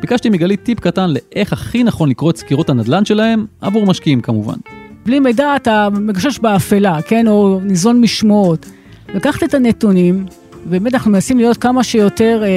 ביקשתי 0.01 0.29
מגלית 0.29 0.63
טיפ 0.63 0.79
קטן 0.79 1.09
לאיך 1.09 1.53
הכי 1.53 1.83
נכון 1.83 2.09
לקרוא 2.09 2.31
את 2.31 2.37
סקירות 2.37 2.69
הנדל"ן 2.69 3.05
שלהם, 3.05 3.45
עבור 3.61 3.85
משקיעים 3.85 4.21
כמובן. 4.21 4.55
בלי 5.05 5.19
מידע 5.19 5.55
אתה 5.55 5.87
מגשש 5.91 6.39
באפלה, 6.39 7.01
כן? 7.01 7.27
או 7.27 7.59
ניזון 7.63 8.01
משמועות. 8.01 8.65
לקחת 9.13 9.43
את 9.43 9.53
הנתונים, 9.53 10.25
ובאמת 10.65 10.93
אנחנו 10.93 11.11
מנסים 11.11 11.37
להיות 11.37 11.57
כמה 11.57 11.83
שיותר 11.83 12.43
אה, 12.43 12.49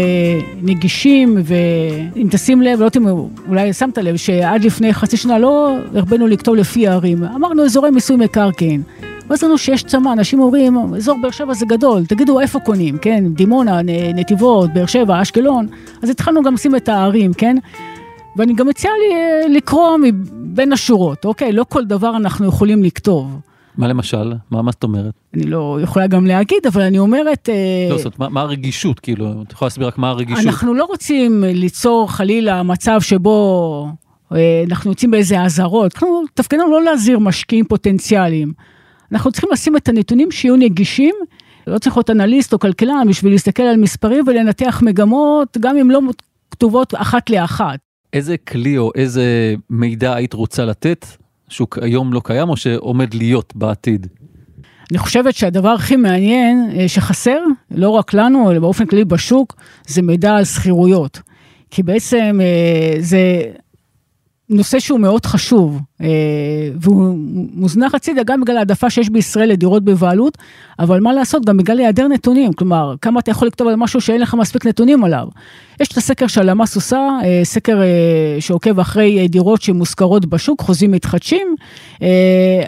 נגישים, 0.62 1.36
ואם 1.44 2.28
תשים 2.30 2.62
לב, 2.62 2.80
לא 2.80 2.84
יודעת 2.84 2.96
אם 2.96 3.06
אולי 3.48 3.72
שמת 3.72 3.98
לב, 3.98 4.16
שעד 4.16 4.64
לפני 4.64 4.94
חצי 4.94 5.16
שנה 5.16 5.38
לא 5.38 5.76
הרבנו 5.94 6.26
לכתוב 6.26 6.54
לפי 6.54 6.88
הערים, 6.88 7.24
אמרנו 7.24 7.64
אזורי 7.64 7.90
מיסוי 7.90 8.16
מקרקעין. 8.16 8.82
ואז 9.30 9.42
לנו 9.42 9.58
שיש 9.58 9.82
צמא, 9.82 10.12
אנשים 10.12 10.40
אומרים, 10.40 10.94
אזור 10.96 11.18
באר 11.22 11.30
שבע 11.30 11.54
זה 11.54 11.66
גדול, 11.66 12.06
תגידו 12.06 12.40
איפה 12.40 12.60
קונים, 12.60 12.98
כן? 12.98 13.24
דימונה, 13.34 13.80
נתיבות, 14.14 14.74
באר 14.74 14.86
שבע, 14.86 15.22
אשקלון, 15.22 15.66
אז 16.02 16.10
התחלנו 16.10 16.42
גם 16.42 16.54
לשים 16.54 16.76
את 16.76 16.88
הערים, 16.88 17.32
כן? 17.32 17.56
ואני 18.36 18.54
גם 18.54 18.66
מציעה 18.66 18.94
אה, 19.12 19.48
לקרוא 19.48 19.96
מבין 20.02 20.72
השורות, 20.72 21.24
אוקיי? 21.24 21.52
לא 21.52 21.64
כל 21.68 21.84
דבר 21.84 22.16
אנחנו 22.16 22.46
יכולים 22.46 22.84
לכתוב. 22.84 23.40
מה 23.76 23.88
למשל? 23.88 24.32
מה, 24.50 24.62
מה 24.62 24.70
זאת 24.70 24.84
אומרת? 24.84 25.14
אני 25.34 25.42
לא 25.42 25.78
יכולה 25.82 26.06
גם 26.06 26.26
להגיד, 26.26 26.66
אבל 26.66 26.82
אני 26.82 26.98
אומרת... 26.98 27.48
אה, 27.48 27.88
לא, 27.90 27.96
זאת 27.98 28.04
אומרת, 28.04 28.18
מה, 28.18 28.28
מה 28.28 28.40
הרגישות? 28.40 29.00
כאילו, 29.00 29.42
את 29.42 29.52
יכולה 29.52 29.66
להסביר 29.66 29.86
רק 29.86 29.98
מה 29.98 30.10
הרגישות? 30.10 30.46
אנחנו 30.46 30.74
לא 30.74 30.84
רוצים 30.84 31.44
ליצור 31.46 32.12
חלילה 32.12 32.62
מצב 32.62 33.00
שבו 33.00 33.88
אה, 34.32 34.64
אנחנו 34.70 34.90
יוצאים 34.90 35.10
באיזה 35.10 35.42
אזהרות. 35.42 35.94
תפקידנו 36.34 36.70
לא 36.70 36.84
להזהיר 36.84 37.18
משקיעים 37.18 37.64
פוטנציאליים. 37.64 38.52
אנחנו 39.12 39.32
צריכים 39.32 39.50
לשים 39.52 39.76
את 39.76 39.88
הנתונים 39.88 40.30
שיהיו 40.30 40.56
נגישים. 40.56 41.14
לא 41.66 41.78
צריך 41.78 41.96
להיות 41.96 42.10
אנליסט 42.10 42.52
או 42.52 42.58
כלכלן 42.58 43.06
בשביל 43.08 43.32
להסתכל 43.32 43.62
על 43.62 43.76
מספרים 43.76 44.24
ולנתח 44.26 44.82
מגמות, 44.84 45.58
גם 45.60 45.76
אם 45.76 45.90
לא 45.90 46.00
כתובות 46.50 46.94
אחת 46.94 47.30
לאחת. 47.30 47.78
איזה 48.12 48.36
כלי 48.36 48.78
או 48.78 48.90
איזה 48.94 49.54
מידע 49.70 50.14
היית 50.14 50.32
רוצה 50.32 50.64
לתת 50.64 51.06
שהוא 51.48 51.68
היום 51.80 52.12
לא 52.12 52.20
קיים 52.24 52.48
או 52.48 52.56
שעומד 52.56 53.14
להיות 53.14 53.52
בעתיד? 53.56 54.06
אני 54.90 54.98
חושבת 54.98 55.34
שהדבר 55.34 55.68
הכי 55.68 55.96
מעניין 55.96 56.70
אה, 56.76 56.88
שחסר, 56.88 57.38
לא 57.70 57.90
רק 57.90 58.14
לנו, 58.14 58.50
אלא 58.50 58.58
באופן 58.58 58.86
כללי 58.86 59.04
בשוק, 59.04 59.56
זה 59.86 60.02
מידע 60.02 60.34
על 60.34 60.44
שכירויות. 60.44 61.20
כי 61.70 61.82
בעצם 61.82 62.40
אה, 62.42 63.00
זה 63.00 63.42
נושא 64.50 64.78
שהוא 64.78 65.00
מאוד 65.00 65.26
חשוב, 65.26 65.80
אה, 66.00 66.06
והוא 66.80 67.18
מוזנח 67.54 67.94
הצידה 67.94 68.22
גם 68.22 68.40
בגלל 68.40 68.56
העדפה 68.56 68.90
שיש 68.90 69.10
בישראל 69.10 69.48
לדירות 69.48 69.84
בבעלות, 69.84 70.38
אבל 70.78 71.00
מה 71.00 71.12
לעשות, 71.12 71.44
גם 71.44 71.56
בגלל 71.56 71.78
היעדר 71.78 72.08
נתונים, 72.08 72.52
כלומר, 72.52 72.94
כמה 73.02 73.20
אתה 73.20 73.30
יכול 73.30 73.48
לכתוב 73.48 73.68
על 73.68 73.76
משהו 73.76 74.00
שאין 74.00 74.20
לך 74.20 74.34
מספיק 74.34 74.66
נתונים 74.66 75.04
עליו. 75.04 75.26
יש 75.80 75.88
את 75.88 75.96
הסקר 75.96 76.26
שהלמ"ס 76.26 76.76
עושה, 76.76 77.08
אה, 77.24 77.40
סקר 77.44 77.82
אה, 77.82 78.40
שעוקב 78.40 78.80
אחרי 78.80 79.28
דירות 79.28 79.62
שמושכרות 79.62 80.26
בשוק, 80.26 80.60
חוזים 80.60 80.90
מתחדשים, 80.90 81.54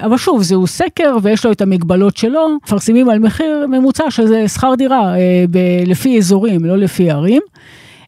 אבל 0.01 0.17
שוב, 0.17 0.43
זהו 0.43 0.67
סקר 0.67 1.17
ויש 1.23 1.47
לו 1.47 1.53
את 1.53 1.61
המגבלות 1.61 2.17
שלו, 2.17 2.57
מפרסמים 2.65 3.09
על 3.09 3.19
מחיר 3.19 3.67
ממוצע 3.69 4.11
שזה 4.11 4.49
שכר 4.49 4.75
דירה, 4.75 5.15
לפי 5.87 6.19
אזורים, 6.19 6.65
לא 6.65 6.77
לפי 6.77 7.11
ערים. 7.11 7.43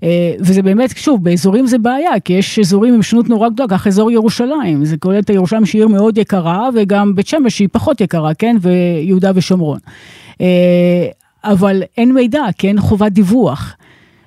אה, 0.03 0.35
וזה 0.41 0.63
באמת, 0.63 0.91
שוב, 0.97 1.25
באזורים 1.25 1.67
זה 1.67 1.79
בעיה, 1.79 2.21
כי 2.21 2.33
יש 2.33 2.59
אזורים 2.59 2.95
עם 2.95 3.03
שונות 3.03 3.29
נורא 3.29 3.49
גדולה, 3.49 3.69
כך 3.69 3.87
אזור 3.87 4.11
ירושלים, 4.11 4.85
זה 4.85 4.97
כולל 4.97 5.19
את 5.19 5.31
ירושלים 5.31 5.67
שהיא 5.67 5.81
עיר 5.81 5.89
מאוד 5.89 6.19
יקרה, 6.19 6.69
וגם 6.75 7.15
בית 7.15 7.27
שמש 7.27 7.57
שהיא 7.57 7.69
פחות 7.73 8.01
יקרה, 8.01 8.35
כן, 8.35 8.57
ויהודה 8.61 9.31
ושומרון. 9.35 9.79
אה, 10.41 11.07
אבל 11.45 11.83
אין 11.99 12.15
מידע, 12.15 12.43
כי 12.59 12.69
אין 12.69 12.81
חובת 12.81 13.13
דיווח. 13.13 13.77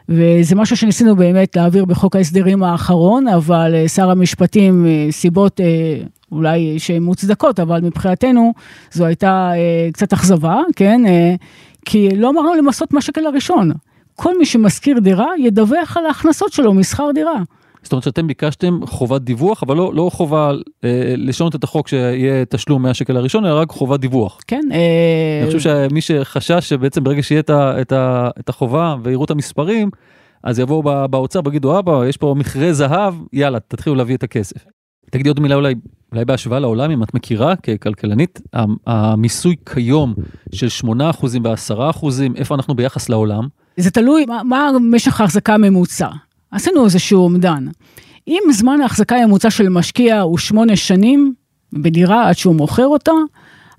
וזה 0.10 0.56
משהו 0.56 0.78
שניסינו 0.78 1.16
באמת 1.16 1.56
להעביר 1.56 1.86
בחוק 1.86 2.16
ההסדרים 2.16 2.64
האחרון, 2.64 3.28
אבל 3.28 3.76
אה, 3.76 3.88
שר 3.88 4.10
המשפטים, 4.10 4.88
סיבות 5.12 5.60
אולי 6.32 6.80
שהן 6.80 7.04
מוצדקות, 7.04 7.60
אבל 7.60 7.82
מבחינתנו 7.82 8.54
זו 8.92 9.06
הייתה 9.06 9.52
קצת 9.94 10.14
אכזבה, 10.14 10.62
כן? 10.76 11.02
כי 11.86 12.10
לא 12.16 12.30
אמרנו 12.30 12.54
למסות 12.54 12.94
מהשקל 12.94 13.26
הראשון. 13.26 13.72
כל 14.16 14.38
מי 14.38 14.46
שמשכיר 14.46 15.00
דירה 15.00 15.28
ידווח 15.40 15.98
על 15.98 16.06
ההכנסות 16.06 16.54
שלו 16.54 16.74
משכר 16.74 17.12
דירה. 17.14 17.42
זאת 17.84 17.92
אומרת 17.92 18.04
שאתם 18.04 18.28
ביקשתם 18.28 18.80
חובת 18.86 19.22
דיווח, 19.22 19.64
אבל 19.64 19.78
לא, 19.78 19.94
לא 19.94 20.10
חובה 20.14 20.52
אה, 20.84 21.14
לשנות 21.18 21.56
את 21.56 21.64
החוק 21.64 21.88
שיהיה 21.88 22.46
תשלום 22.46 22.82
מהשקל 22.82 23.18
הראשון, 23.18 23.46
אלא 23.46 23.60
רק 23.60 23.70
חובת 23.70 24.00
דיווח. 24.00 24.40
כן. 24.48 24.62
אה... 24.72 25.40
אני 25.44 25.58
חושב 25.58 25.60
שמי 25.90 26.02
שחשש 26.02 26.70
שבעצם 26.70 27.04
ברגע 27.04 27.24
שיהיה 27.24 27.40
את, 27.40 27.50
את, 27.50 27.94
את 28.40 28.50
החובה 28.50 28.96
ויראו 29.04 29.26
את 29.26 29.32
המספרים, 29.32 29.90
אז 30.44 30.60
יבואו 30.60 31.08
באוצר 31.08 31.40
ויגידו, 31.46 31.80
אבא, 31.80 32.06
יש 32.06 32.18
פה 32.18 32.36
מכרה 32.38 32.74
זהב, 32.74 33.14
יאללה, 33.34 33.60
תתחילו 33.60 33.96
להביא 33.96 34.16
את 34.16 34.24
הכסף. 34.24 34.66
תגידי 35.12 35.30
עוד 35.30 35.40
מילה 35.40 35.56
אולי, 35.56 35.74
אולי 36.12 36.26
בהשוואה 36.26 36.60
לעולם, 36.60 36.92
אם 36.92 37.04
את 37.04 37.14
מכירה 37.14 37.56
ככלכלנית, 37.56 38.42
המיסוי 38.88 39.56
כיום 39.74 40.14
של 40.54 40.68
8% 40.86 40.90
ו-10%, 41.24 42.06
איפה 42.36 42.56
אנחנו 42.56 42.76
ביחס 42.76 43.10
לעולם? 43.10 43.48
זה 43.78 43.92
תלוי 43.92 44.26
מה, 44.26 44.44
מה 44.44 44.72
משך 44.82 45.22
ההחזקה 45.22 45.54
הממוצע. 45.54 46.08
עשינו 46.52 46.86
איזשהו 46.86 47.24
אומדן. 47.24 47.68
אם 48.28 48.42
זמן 48.52 48.82
ההחזקה 48.82 49.16
הממוצע 49.16 49.50
של 49.50 49.70
משקיע 49.70 50.22
הוא 50.22 50.38
שמונה 50.38 50.76
שנים 50.76 51.34
בדירה 51.74 52.30
עד 52.30 52.38
שהוא 52.38 52.56
מוכר 52.56 52.88
אותה, 52.88 53.12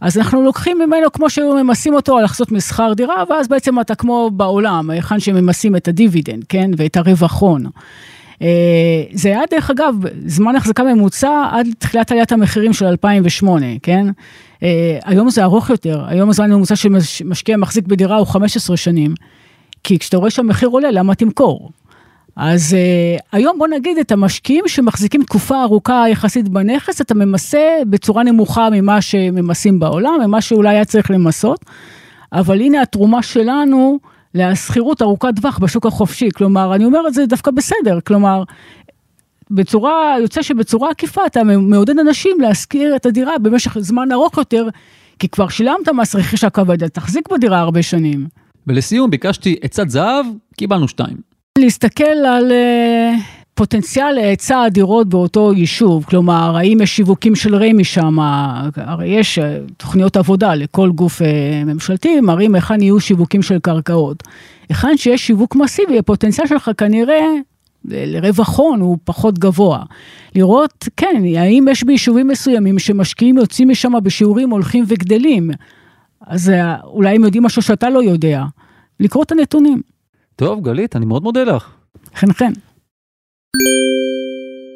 אז 0.00 0.18
אנחנו 0.18 0.42
לוקחים 0.42 0.78
ממנו 0.78 1.12
כמו 1.12 1.30
שהיו 1.30 1.54
ממסים 1.64 1.94
אותו 1.94 2.18
על 2.18 2.24
הכנסות 2.24 2.52
משכר 2.52 2.92
דירה, 2.92 3.24
ואז 3.30 3.48
בעצם 3.48 3.80
אתה 3.80 3.94
כמו 3.94 4.30
בעולם, 4.30 4.90
היכן 4.90 5.20
שממסים 5.20 5.76
את 5.76 5.88
הדיבידנד, 5.88 6.44
כן, 6.48 6.70
ואת 6.76 6.96
הרווח 6.96 7.40
הון. 7.40 7.66
אה, 8.42 9.02
זה 9.12 9.28
היה 9.28 9.40
דרך 9.50 9.70
אגב 9.70 9.94
זמן 10.26 10.56
החזקה 10.56 10.82
ממוצע 10.82 11.44
עד 11.52 11.66
תחילת 11.78 12.12
עליית 12.12 12.32
המחירים 12.32 12.72
של 12.72 12.86
2008, 12.86 13.66
כן? 13.82 14.06
אה, 14.62 14.98
היום 15.04 15.30
זה 15.30 15.44
ארוך 15.44 15.70
יותר, 15.70 16.04
היום 16.08 16.30
הזמן 16.30 16.52
הממוצע 16.52 16.76
של 16.76 16.88
משקיע 17.24 17.56
מחזיק 17.56 17.86
בדירה 17.86 18.16
הוא 18.16 18.26
15 18.26 18.76
שנים. 18.76 19.14
כי 19.84 19.98
כשאתה 19.98 20.16
רואה 20.16 20.30
שהמחיר 20.30 20.68
עולה, 20.68 20.90
למה 20.90 21.14
תמכור? 21.14 21.70
אז 22.36 22.76
uh, 22.76 23.22
היום 23.32 23.58
בוא 23.58 23.68
נגיד 23.68 23.98
את 23.98 24.12
המשקיעים 24.12 24.64
שמחזיקים 24.68 25.22
תקופה 25.22 25.62
ארוכה 25.62 26.04
יחסית 26.08 26.48
בנכס, 26.48 27.00
אתה 27.00 27.14
ממסה 27.14 27.68
בצורה 27.86 28.22
נמוכה 28.22 28.68
ממה 28.72 29.02
שממסים 29.02 29.78
בעולם, 29.78 30.14
ממה 30.24 30.40
שאולי 30.40 30.68
היה 30.68 30.84
צריך 30.84 31.10
למסות, 31.10 31.64
אבל 32.32 32.60
הנה 32.60 32.82
התרומה 32.82 33.22
שלנו 33.22 33.98
לשכירות 34.34 35.02
ארוכת 35.02 35.28
טווח 35.36 35.58
בשוק 35.58 35.86
החופשי, 35.86 36.28
כלומר, 36.34 36.74
אני 36.74 36.84
אומר 36.84 37.08
את 37.08 37.14
זה 37.14 37.26
דווקא 37.26 37.50
בסדר, 37.50 37.98
כלומר, 38.06 38.42
בצורה, 39.50 40.16
יוצא 40.20 40.42
שבצורה 40.42 40.90
עקיפה 40.90 41.26
אתה 41.26 41.44
מעודד 41.44 41.98
אנשים 41.98 42.40
להשכיר 42.40 42.96
את 42.96 43.06
הדירה 43.06 43.38
במשך 43.38 43.78
זמן 43.78 44.12
ארוך 44.12 44.38
יותר, 44.38 44.68
כי 45.18 45.28
כבר 45.28 45.48
שילמת 45.48 45.88
מס 45.88 46.14
רכישה 46.14 46.50
כבד, 46.50 46.88
תחזיק 46.88 47.32
בדירה 47.32 47.58
הרבה 47.60 47.82
שנים. 47.82 48.26
ולסיום 48.66 49.10
ביקשתי 49.10 49.56
עצת 49.62 49.88
זהב, 49.88 50.26
קיבלנו 50.56 50.88
שתיים. 50.88 51.16
להסתכל 51.58 52.04
על 52.04 52.50
uh, 52.50 53.20
פוטנציאל 53.54 54.12
להיצע 54.12 54.62
הדירות 54.62 55.08
באותו 55.08 55.52
יישוב, 55.52 56.04
כלומר, 56.04 56.56
האם 56.56 56.80
יש 56.82 56.96
שיווקים 56.96 57.34
של 57.34 57.54
רמ"י 57.54 57.84
שם, 57.84 58.16
הרי 58.76 59.08
יש 59.08 59.38
uh, 59.38 59.42
תוכניות 59.76 60.16
עבודה 60.16 60.54
לכל 60.54 60.90
גוף 60.90 61.22
uh, 61.22 61.24
ממשלתי, 61.66 62.20
מראים 62.20 62.54
היכן 62.54 62.82
יהיו 62.82 63.00
שיווקים 63.00 63.42
של 63.42 63.58
קרקעות. 63.58 64.22
היכן 64.68 64.96
שיש 64.96 65.26
שיווק 65.26 65.56
מסיבי, 65.56 65.98
הפוטנציאל 65.98 66.46
שלך 66.46 66.70
כנראה 66.76 67.26
לרווח 67.84 68.58
הון 68.58 68.80
הוא 68.80 68.98
פחות 69.04 69.38
גבוה. 69.38 69.82
לראות, 70.34 70.88
כן, 70.96 71.22
האם 71.36 71.64
יש 71.70 71.84
ביישובים 71.84 72.28
מסוימים 72.28 72.78
שמשקיעים 72.78 73.38
יוצאים 73.38 73.68
משם 73.68 73.92
בשיעורים 74.02 74.50
הולכים 74.50 74.84
וגדלים. 74.88 75.50
אז 76.26 76.50
אה, 76.50 76.80
אולי 76.80 77.14
הם 77.14 77.24
יודעים 77.24 77.42
משהו 77.42 77.62
שאתה 77.62 77.90
לא 77.90 78.02
יודע. 78.02 78.44
לקרוא 79.00 79.24
את 79.24 79.32
הנתונים. 79.32 79.80
טוב, 80.36 80.64
גלית, 80.64 80.96
אני 80.96 81.06
מאוד 81.06 81.22
מודה 81.22 81.44
לך. 81.44 81.70
חן 82.16 82.32
חן. 82.32 82.52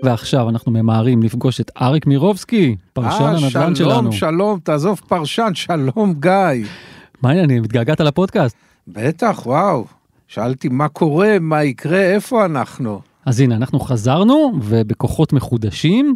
ועכשיו 0.05 0.49
אנחנו 0.49 0.73
ממהרים 0.73 1.23
לפגוש 1.23 1.61
את 1.61 1.71
אריק 1.81 2.07
מירובסקי, 2.07 2.77
פרשן 2.93 3.25
אה, 3.25 3.45
הנדל"ן 3.45 3.75
שלנו. 3.75 4.13
שלום, 4.13 4.13
שלום, 4.13 4.59
תעזוב 4.63 5.01
פרשן, 5.09 5.51
שלום 5.55 6.15
גיא. 6.21 6.67
מה 7.23 7.29
העניינים, 7.29 7.65
התגעגעת 7.65 8.01
לפודקאסט? 8.01 8.57
בטח, 8.89 9.47
וואו. 9.47 9.85
שאלתי 10.29 10.69
מה 10.69 10.89
קורה, 10.89 11.39
מה 11.41 11.65
יקרה, 11.65 12.01
איפה 12.01 12.45
אנחנו? 12.45 13.01
אז 13.27 13.41
הנה, 13.41 13.57
אנחנו 13.57 13.81
חזרנו, 13.81 14.53
ובכוחות 14.63 15.33
מחודשים. 15.33 16.15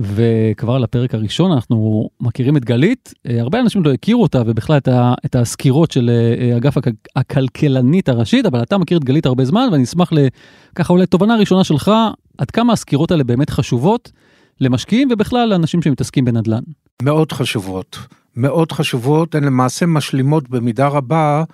וכבר 0.00 0.78
לפרק 0.78 1.14
הראשון 1.14 1.52
אנחנו 1.52 2.08
מכירים 2.20 2.56
את 2.56 2.64
גלית, 2.64 3.14
אה, 3.26 3.40
הרבה 3.40 3.60
אנשים 3.60 3.84
לא 3.84 3.92
הכירו 3.92 4.22
אותה 4.22 4.42
ובכלל 4.46 4.76
את, 4.76 4.88
ה, 4.88 5.14
את 5.26 5.34
הסקירות 5.36 5.90
של 5.90 6.10
אה, 6.10 6.56
אגף 6.56 6.74
הכלכלנית 7.16 8.08
הראשית, 8.08 8.46
אבל 8.46 8.62
אתה 8.62 8.78
מכיר 8.78 8.98
את 8.98 9.04
גלית 9.04 9.26
הרבה 9.26 9.44
זמן 9.44 9.68
ואני 9.72 9.84
אשמח 9.84 10.10
לככה 10.12 10.92
אולי 10.92 11.06
תובנה 11.06 11.36
ראשונה 11.36 11.64
שלך, 11.64 11.90
עד 12.38 12.50
כמה 12.50 12.72
הסקירות 12.72 13.10
האלה 13.10 13.24
באמת 13.24 13.50
חשובות 13.50 14.12
למשקיעים 14.60 15.08
ובכלל 15.10 15.48
לאנשים 15.48 15.82
שמתעסקים 15.82 16.24
בנדל"ן. 16.24 16.62
מאוד 17.02 17.32
חשובות, 17.32 17.98
מאוד 18.36 18.72
חשובות, 18.72 19.34
הן 19.34 19.44
למעשה 19.44 19.86
משלימות 19.86 20.48
במידה 20.48 20.88
רבה 20.88 21.44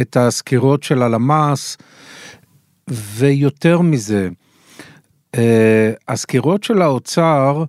את 0.00 0.16
הסקירות 0.16 0.82
של 0.82 1.02
הלמ"ס, 1.02 1.76
ויותר 2.90 3.80
מזה, 3.80 4.28
אה, 5.34 5.92
הסקירות 6.08 6.64
של 6.64 6.82
האוצר 6.82 7.64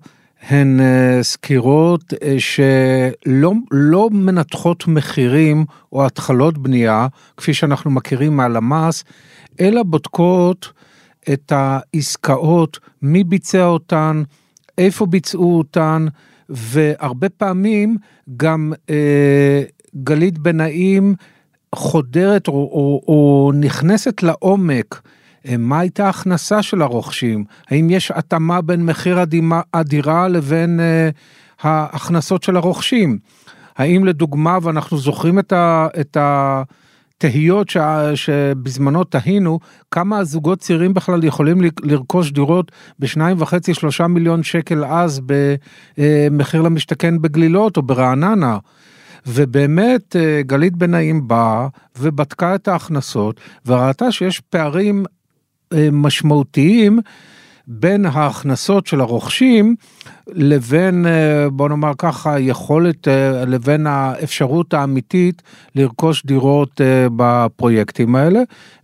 הן 0.48 0.80
אה, 0.80 1.22
סקירות 1.22 2.14
אה, 2.22 2.36
שלא 2.38 3.52
לא 3.70 4.08
מנתחות 4.12 4.86
מחירים 4.88 5.64
או 5.92 6.06
התחלות 6.06 6.58
בנייה, 6.58 7.06
כפי 7.36 7.54
שאנחנו 7.54 7.90
מכירים 7.90 8.36
מהלמ"ס, 8.36 9.04
אלא 9.60 9.82
בודקות 9.82 10.72
את 11.32 11.52
העסקאות, 11.56 12.78
מי 13.02 13.24
ביצע 13.24 13.64
אותן, 13.66 14.22
איפה 14.78 15.06
ביצעו 15.06 15.58
אותן, 15.58 16.06
והרבה 16.48 17.28
פעמים 17.28 17.96
גם 18.36 18.72
אה, 18.90 19.62
גלית 20.02 20.38
בנאים 20.38 21.14
חודרת 21.74 22.48
או, 22.48 22.52
או, 22.52 23.02
או 23.08 23.52
נכנסת 23.54 24.22
לעומק. 24.22 25.00
אה, 25.46 25.56
מה 25.56 25.78
הייתה 25.78 26.06
ההכנסה 26.06 26.62
של 26.62 26.82
הרוכשים? 26.82 27.44
האם 27.70 27.90
יש 27.90 28.10
התאמה 28.10 28.60
בין 28.60 28.86
מחיר 28.86 29.18
הדירה 29.74 30.28
לבין 30.28 30.80
אה, 30.80 31.08
ההכנסות 31.62 32.42
של 32.42 32.56
הרוכשים? 32.56 33.18
האם 33.76 34.04
לדוגמה, 34.04 34.58
ואנחנו 34.62 34.98
זוכרים 34.98 35.38
את, 35.38 35.52
ה, 35.52 35.86
את 36.00 36.16
התהיות 36.20 37.68
ש, 37.68 37.76
שבזמנו 38.14 39.04
תהינו, 39.04 39.58
כמה 39.90 40.18
הזוגות 40.18 40.58
צעירים 40.58 40.94
בכלל 40.94 41.24
יכולים 41.24 41.58
לרכוש 41.82 42.32
דירות 42.32 42.72
בשניים 42.98 43.36
וחצי, 43.40 43.74
שלושה 43.74 44.06
מיליון 44.06 44.42
שקל 44.42 44.84
אז 44.84 45.20
במחיר 45.98 46.62
למשתכן 46.62 47.22
בגלילות 47.22 47.76
או 47.76 47.82
ברעננה. 47.82 48.58
ובאמת 49.26 50.16
אה, 50.16 50.42
גלית 50.42 50.76
בנאים 50.76 51.28
באה 51.28 51.68
ובדקה 51.98 52.54
את 52.54 52.68
ההכנסות 52.68 53.40
וראתה 53.66 54.12
שיש 54.12 54.40
פערים 54.40 55.04
אה, 55.04 55.15
משמעותיים 55.92 56.98
בין 57.66 58.06
ההכנסות 58.06 58.86
של 58.86 59.00
הרוכשים 59.00 59.74
לבין 60.28 61.06
אה, 61.06 61.50
בוא 61.50 61.68
נאמר 61.68 61.92
ככה 61.98 62.40
יכולת 62.40 63.08
לבין 63.46 63.86
האפשרות 63.86 64.74
האמיתית 64.74 65.42
לרכוש 65.74 66.26
דירות 66.26 66.80
בפרויקטים 67.16 68.16
האלה. 68.16 68.40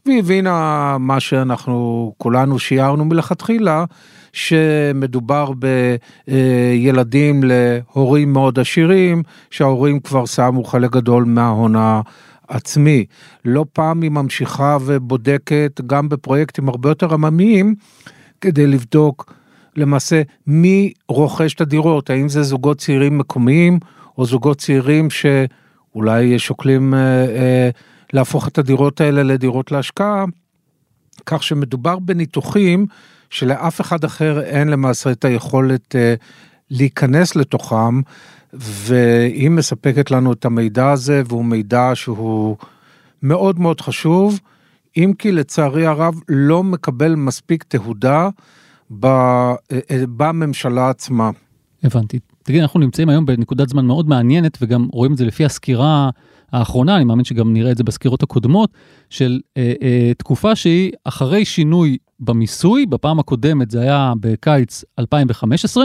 והיא 0.06 0.18
הבינה 0.18 0.96
מה 1.00 1.20
שאנחנו 1.20 2.12
כולנו 2.18 2.58
שיערנו 2.58 3.04
מלכתחילה 3.04 3.84
שמדובר 4.32 5.52
בילדים 6.26 7.42
להורים 7.44 8.32
מאוד 8.32 8.58
עשירים, 8.58 9.22
שההורים 9.50 10.00
כבר 10.00 10.26
שמו 10.26 10.64
חלק 10.64 10.90
גדול 10.90 11.24
מההון 11.24 11.74
העצמי. 12.52 13.04
לא 13.44 13.64
פעם 13.72 14.02
היא 14.02 14.10
ממשיכה 14.10 14.76
ובודקת 14.84 15.80
גם 15.86 16.08
בפרויקטים 16.08 16.68
הרבה 16.68 16.88
יותר 16.88 17.14
עממיים, 17.14 17.74
כדי 18.40 18.66
לבדוק 18.66 19.34
למעשה 19.76 20.22
מי 20.46 20.92
רוכש 21.08 21.54
את 21.54 21.60
הדירות, 21.60 22.10
האם 22.10 22.28
זה 22.28 22.42
זוגות 22.42 22.78
צעירים 22.78 23.18
מקומיים 23.18 23.78
או 24.18 24.24
זוגות 24.24 24.58
צעירים 24.58 25.08
שאולי 25.10 26.38
שוקלים 26.38 26.94
אה, 26.94 26.98
אה, 27.24 27.70
להפוך 28.12 28.48
את 28.48 28.58
הדירות 28.58 29.00
האלה 29.00 29.22
לדירות 29.22 29.72
להשקעה, 29.72 30.24
כך 31.26 31.42
שמדובר 31.42 31.98
בניתוחים 31.98 32.86
שלאף 33.30 33.80
אחד 33.80 34.04
אחר 34.04 34.40
אין 34.40 34.68
למעשה 34.68 35.10
את 35.10 35.24
היכולת 35.24 35.96
אה, 35.96 36.14
להיכנס 36.70 37.36
לתוכם, 37.36 38.00
והיא 38.52 39.50
מספקת 39.50 40.10
לנו 40.10 40.32
את 40.32 40.44
המידע 40.44 40.90
הזה, 40.90 41.22
והוא 41.28 41.44
מידע 41.44 41.90
שהוא 41.94 42.56
מאוד 43.22 43.60
מאוד 43.60 43.80
חשוב, 43.80 44.40
אם 44.96 45.12
כי 45.18 45.32
לצערי 45.32 45.86
הרב 45.86 46.14
לא 46.28 46.62
מקבל 46.62 47.14
מספיק 47.14 47.64
תהודה 47.68 48.28
אה, 49.04 49.54
אה, 49.72 50.04
בממשלה 50.16 50.90
עצמה. 50.90 51.30
הבנתי. 51.84 52.18
תגיד, 52.42 52.60
אנחנו 52.60 52.80
נמצאים 52.80 53.08
היום 53.08 53.26
בנקודת 53.26 53.68
זמן 53.68 53.86
מאוד 53.86 54.08
מעניינת, 54.08 54.58
וגם 54.60 54.88
רואים 54.92 55.12
את 55.12 55.18
זה 55.18 55.24
לפי 55.24 55.44
הסקירה 55.44 56.10
האחרונה, 56.52 56.96
אני 56.96 57.04
מאמין 57.04 57.24
שגם 57.24 57.52
נראה 57.52 57.70
את 57.72 57.76
זה 57.76 57.84
בסקירות 57.84 58.22
הקודמות, 58.22 58.70
של 59.10 59.40
אה, 59.56 59.72
אה, 59.82 60.12
תקופה 60.18 60.56
שהיא 60.56 60.92
אחרי 61.04 61.44
שינוי 61.44 61.96
במיסוי, 62.24 62.86
בפעם 62.86 63.18
הקודמת 63.18 63.70
זה 63.70 63.80
היה 63.80 64.12
בקיץ 64.20 64.84
2015, 64.98 65.84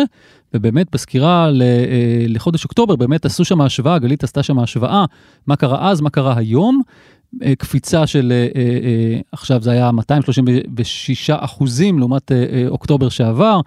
ובאמת 0.54 0.88
בסקירה 0.91 1.50
אה, 1.62 2.26
לחודש 2.28 2.63
אוקטובר 2.63 2.95
באמת 2.95 3.26
עשו 3.26 3.45
שם 3.45 3.62
השוואה, 3.62 4.00
גלית 4.00 4.23
עשתה 4.23 4.43
שם 4.43 4.60
השוואה, 4.60 5.06
מה 5.47 5.56
קרה 5.56 5.89
אז, 5.89 6.02
מה 6.02 6.10
קרה 6.10 6.38
היום. 6.38 6.82
אה, 7.43 7.54
קפיצה 7.56 8.08
של 8.08 8.34
אה, 8.56 9.19
עכשיו 9.32 9.62
זה 9.62 9.71
היה 9.71 9.91
236 9.91 11.30
אחוזים 11.30 12.00
לעומת 12.00 12.32
אוקטובר 12.67 13.10
שעבר. 13.10 13.62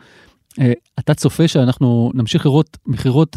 אתה 0.99 1.15
צופה 1.15 1.49
שאנחנו 1.49 2.11
נמשיך 2.15 2.47
לראות 2.47 2.79
מכירות 2.87 3.37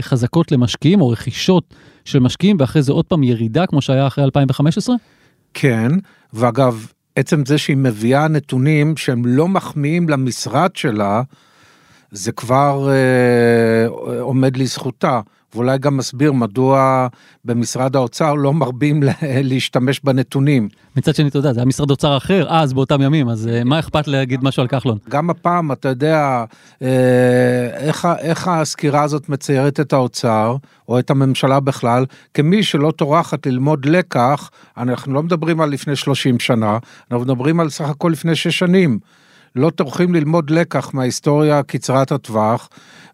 חזקות 0.00 0.52
למשקיעים 0.52 1.00
או 1.00 1.08
רכישות 1.08 1.74
של 2.04 2.18
משקיעים 2.18 2.56
ואחרי 2.60 2.82
זה 2.82 2.92
עוד 2.92 3.04
פעם 3.04 3.22
ירידה 3.22 3.66
כמו 3.66 3.82
שהיה 3.82 4.06
אחרי 4.06 4.24
2015? 4.24 4.96
כן, 5.54 5.88
ואגב, 6.32 6.86
עצם 7.16 7.46
זה 7.46 7.58
שהיא 7.58 7.76
מביאה 7.76 8.28
נתונים 8.28 8.96
שהם 8.96 9.26
לא 9.26 9.48
מחמיאים 9.48 10.08
למשרד 10.08 10.76
שלה, 10.76 11.22
זה 12.10 12.32
כבר 12.32 12.88
אה, 12.90 13.86
עומד 14.20 14.56
לזכותה. 14.56 15.20
ואולי 15.54 15.78
גם 15.78 15.96
מסביר 15.96 16.32
מדוע 16.32 17.06
במשרד 17.44 17.96
האוצר 17.96 18.34
לא 18.34 18.52
מרבים 18.52 19.02
להשתמש 19.50 20.00
בנתונים. 20.04 20.68
מצד 20.96 21.14
שני, 21.14 21.28
אתה 21.28 21.38
יודע, 21.38 21.52
זה 21.52 21.60
היה 21.60 21.66
משרד 21.66 21.90
אוצר 21.90 22.16
אחר 22.16 22.46
אז 22.48 22.72
באותם 22.72 23.02
ימים, 23.02 23.28
אז 23.28 23.48
אה, 23.48 23.64
מה 23.64 23.78
אכפת 23.78 24.08
להגיד 24.08 24.44
משהו 24.44 24.60
על 24.60 24.68
כחלון? 24.68 24.98
גם 25.08 25.30
הפעם, 25.30 25.72
אתה 25.72 25.88
יודע, 25.88 26.44
אה, 26.82 26.88
איך, 27.76 28.08
איך 28.18 28.48
הסקירה 28.48 29.02
הזאת 29.02 29.28
מציירת 29.28 29.80
את 29.80 29.92
האוצר, 29.92 30.56
או 30.88 30.98
את 30.98 31.10
הממשלה 31.10 31.60
בכלל, 31.60 32.04
כמי 32.34 32.62
שלא 32.62 32.90
טורחת 32.90 33.46
ללמוד 33.46 33.86
לקח, 33.86 34.50
אנחנו 34.76 35.14
לא 35.14 35.22
מדברים 35.22 35.60
על 35.60 35.70
לפני 35.70 35.96
30 35.96 36.38
שנה, 36.38 36.78
אנחנו 37.10 37.24
מדברים 37.24 37.60
על 37.60 37.70
סך 37.70 37.88
הכל 37.88 38.08
לפני 38.08 38.34
6 38.34 38.58
שנים. 38.58 38.98
לא 39.56 39.70
טורחים 39.70 40.14
ללמוד 40.14 40.50
לקח 40.50 40.94
מההיסטוריה 40.94 41.62
קצרת 41.62 42.12
הטווח, 42.12 42.68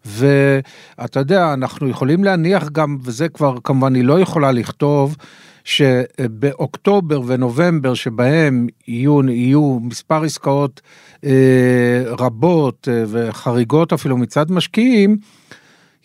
ואתה 0.05 1.19
יודע, 1.19 1.53
אנחנו 1.53 1.87
יכולים 1.89 2.23
להניח 2.23 2.69
גם, 2.69 2.97
וזה 3.01 3.29
כבר 3.29 3.55
כמובן 3.63 3.95
היא 3.95 4.03
לא 4.03 4.19
יכולה 4.19 4.51
לכתוב, 4.51 5.15
שבאוקטובר 5.63 7.21
ונובמבר 7.25 7.93
שבהם 7.93 8.67
יהיו, 8.87 9.29
יהיו 9.29 9.79
מספר 9.81 10.23
עסקאות 10.23 10.81
אה, 11.25 12.03
רבות 12.05 12.87
אה, 12.91 13.03
וחריגות 13.07 13.93
אפילו 13.93 14.17
מצד 14.17 14.51
משקיעים, 14.51 15.17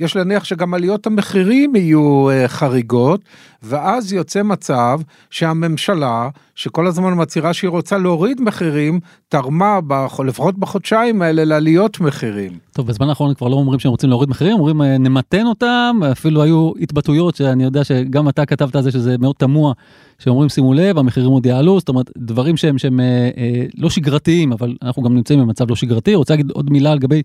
יש 0.01 0.17
להניח 0.17 0.45
שגם 0.45 0.75
עליות 0.75 1.07
המחירים 1.07 1.77
יהיו 1.77 2.31
אה, 2.31 2.49
חריגות, 2.49 3.21
ואז 3.63 4.13
יוצא 4.13 4.43
מצב 4.43 5.01
שהממשלה, 5.31 6.29
שכל 6.55 6.87
הזמן 6.87 7.13
מצהירה 7.17 7.53
שהיא 7.53 7.71
רוצה 7.71 7.99
להוריד 7.99 8.41
מחירים, 8.41 9.01
תרמה 9.29 9.79
לפחות 10.25 10.59
בחודשיים 10.59 11.23
האלה 11.23 11.45
לעליות 11.45 12.01
מחירים. 12.01 12.53
טוב, 12.73 12.87
בזמן 12.87 13.09
האחרון 13.09 13.35
כבר 13.35 13.49
לא 13.49 13.55
אומרים 13.55 13.81
שהם 13.81 13.91
רוצים 13.91 14.11
להוריד 14.11 14.31
מחירים, 14.31 14.53
אומרים 14.53 14.83
אה, 14.83 14.99
נמתן 14.99 15.47
אותם, 15.47 16.01
אפילו 16.13 16.43
היו 16.43 16.73
התבטאויות 16.81 17.37
שאני 17.37 17.65
יודע 17.65 17.85
שגם 17.85 18.29
אתה 18.29 18.47
כתבת 18.47 18.77
על 18.77 18.83
זה 18.83 18.91
שזה 18.91 19.19
מאוד 19.19 19.35
תמוה, 19.39 19.73
שאומרים 20.19 20.49
שימו 20.49 20.75
לב, 20.75 20.99
המחירים 20.99 21.31
עוד 21.31 21.47
יעלו, 21.47 21.79
זאת 21.79 21.89
אומרת, 21.89 22.11
דברים 22.19 22.57
שהם, 22.57 22.79
שהם 22.79 23.01
אה, 23.01 23.31
אה, 23.37 23.65
לא 23.77 23.91
שגרתיים, 23.91 24.53
אבל 24.53 24.77
אנחנו 24.83 25.03
גם 25.03 25.15
נמצאים 25.15 25.41
במצב 25.41 25.71
לא 25.71 25.77
שגרתי. 25.77 26.15
רוצה 26.15 26.35
להגיד 26.35 26.51
עוד 26.51 26.71
מילה 26.71 26.95
לגבי 26.95 27.23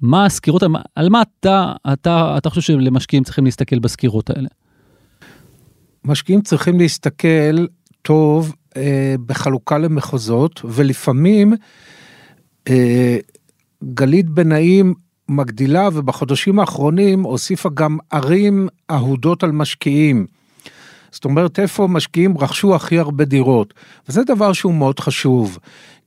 מה 0.00 0.26
הסקירות, 0.26 0.62
על 0.94 1.08
מה 1.08 1.22
אתה, 1.22 1.72
אתה, 1.92 2.34
אתה 2.38 2.50
חושב 2.50 2.60
שלמשקיעים 2.60 3.24
צריכים 3.24 3.44
להסתכל 3.44 3.78
בסקירות 3.78 4.30
האלה? 4.30 4.48
משקיעים 6.04 6.42
צריכים 6.42 6.78
להסתכל 6.78 7.66
טוב 8.02 8.54
אה, 8.76 9.14
בחלוקה 9.26 9.78
למחוזות, 9.78 10.60
ולפעמים 10.64 11.52
אה, 12.68 13.18
גלית 13.94 14.30
בנאים 14.30 14.94
מגדילה, 15.28 15.88
ובחודשים 15.92 16.60
האחרונים 16.60 17.22
הוסיפה 17.22 17.68
גם 17.74 17.98
ערים 18.10 18.68
אהודות 18.90 19.42
על 19.42 19.52
משקיעים. 19.52 20.26
זאת 21.10 21.24
אומרת, 21.24 21.58
איפה 21.58 21.86
משקיעים 21.86 22.38
רכשו 22.38 22.74
הכי 22.74 22.98
הרבה 22.98 23.24
דירות, 23.24 23.74
וזה 24.08 24.24
דבר 24.24 24.52
שהוא 24.52 24.74
מאוד 24.74 25.00
חשוב. 25.00 25.58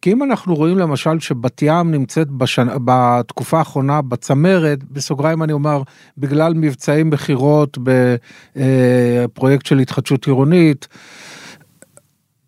כי 0.02 0.12
אם 0.12 0.24
אנחנו 0.24 0.56
רואים 0.56 0.78
למשל 0.78 1.20
שבת 1.20 1.62
ים 1.62 1.92
נמצאת 1.92 2.30
בשנה, 2.30 2.74
בתקופה 2.86 3.60
האחרונה 3.60 4.02
בצמרת, 4.02 4.84
בסוגריים 4.84 5.44
אני 5.44 5.54
אומר, 5.54 5.82
בגלל 6.18 6.54
מבצעי 6.54 7.04
מכירות 7.04 7.78
בפרויקט 8.56 9.66
של 9.66 9.80
התחדשות 9.80 10.28
עירונית, 10.28 10.88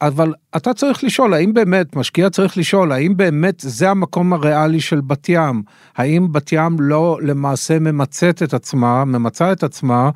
אבל 0.02 0.34
אתה 0.56 0.74
צריך 0.74 1.04
לשאול 1.04 1.34
האם 1.34 1.54
באמת 1.54 1.95
משקיע 1.95 2.30
צריך 2.30 2.58
לשאול 2.58 2.91
האם 2.91 3.18
באמת 3.18 3.60
זה 3.60 3.89
המקום 3.89 4.34
הריאלי 4.34 4.82
של 4.82 5.02
בת 5.02 5.30
ים? 5.30 5.64
האם 5.95 6.32
בת 6.32 6.52
ים 6.52 6.76
לא 6.80 7.18
למעשה 7.22 7.80
ממצאת 7.80 8.43
את 8.43 8.54
עצמה 8.54 9.06
ממצה 9.06 9.52
את 9.52 9.64
עצמה 9.64 10.10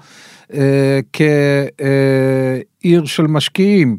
אה, 0.53 0.99
כעיר 1.13 3.05
של 3.05 3.27
משקיעים 3.27 3.97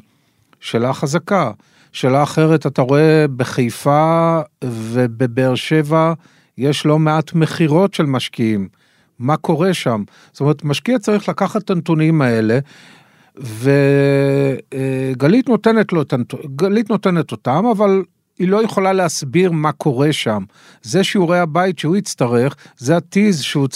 שאלה 0.61 0.93
חזקה 0.93 1.51
שאלה 1.95 2.23
אחרת, 2.23 2.67
אתה 2.67 2.83
רואה 2.83 3.27
בחיפה 3.37 4.41
ובבאר 4.65 5.55
שבע, 5.55 6.13
יש 6.59 6.87
לא 6.87 6.99
מעט 6.99 7.33
מכירות 7.35 7.95
של 7.95 8.07
משקיעים. 8.07 8.69
מה 9.19 9.37
קורה 9.37 9.75
שם? 9.75 10.03
זאת 10.33 10.41
אומרת, 10.41 10.65
משקיע 10.65 10.99
צריך 10.99 11.29
לקחת 11.29 11.63
את 11.63 11.71
הנתונים 11.71 12.23
האלה, 12.23 12.59
וגלית 14.73 15.49
נותנת 15.49 15.93
לו, 15.93 16.03
גלית 16.57 16.91
נותנת 16.91 17.33
אותם, 17.33 17.65
אבל 17.73 18.03
היא 18.39 18.49
לא 18.49 18.65
יכולה 18.65 18.93
להסביר 18.93 19.53
מה 19.53 19.73
קורה 19.73 20.13
שם. 20.13 20.43
זה 20.83 21.05
שיעורי 21.05 21.39
הבית 21.39 21.79
שהוא 21.79 21.97
יצטרך, 21.97 22.57
זה 22.77 22.97
הטיז 22.97 23.43
שהוא 23.43 23.69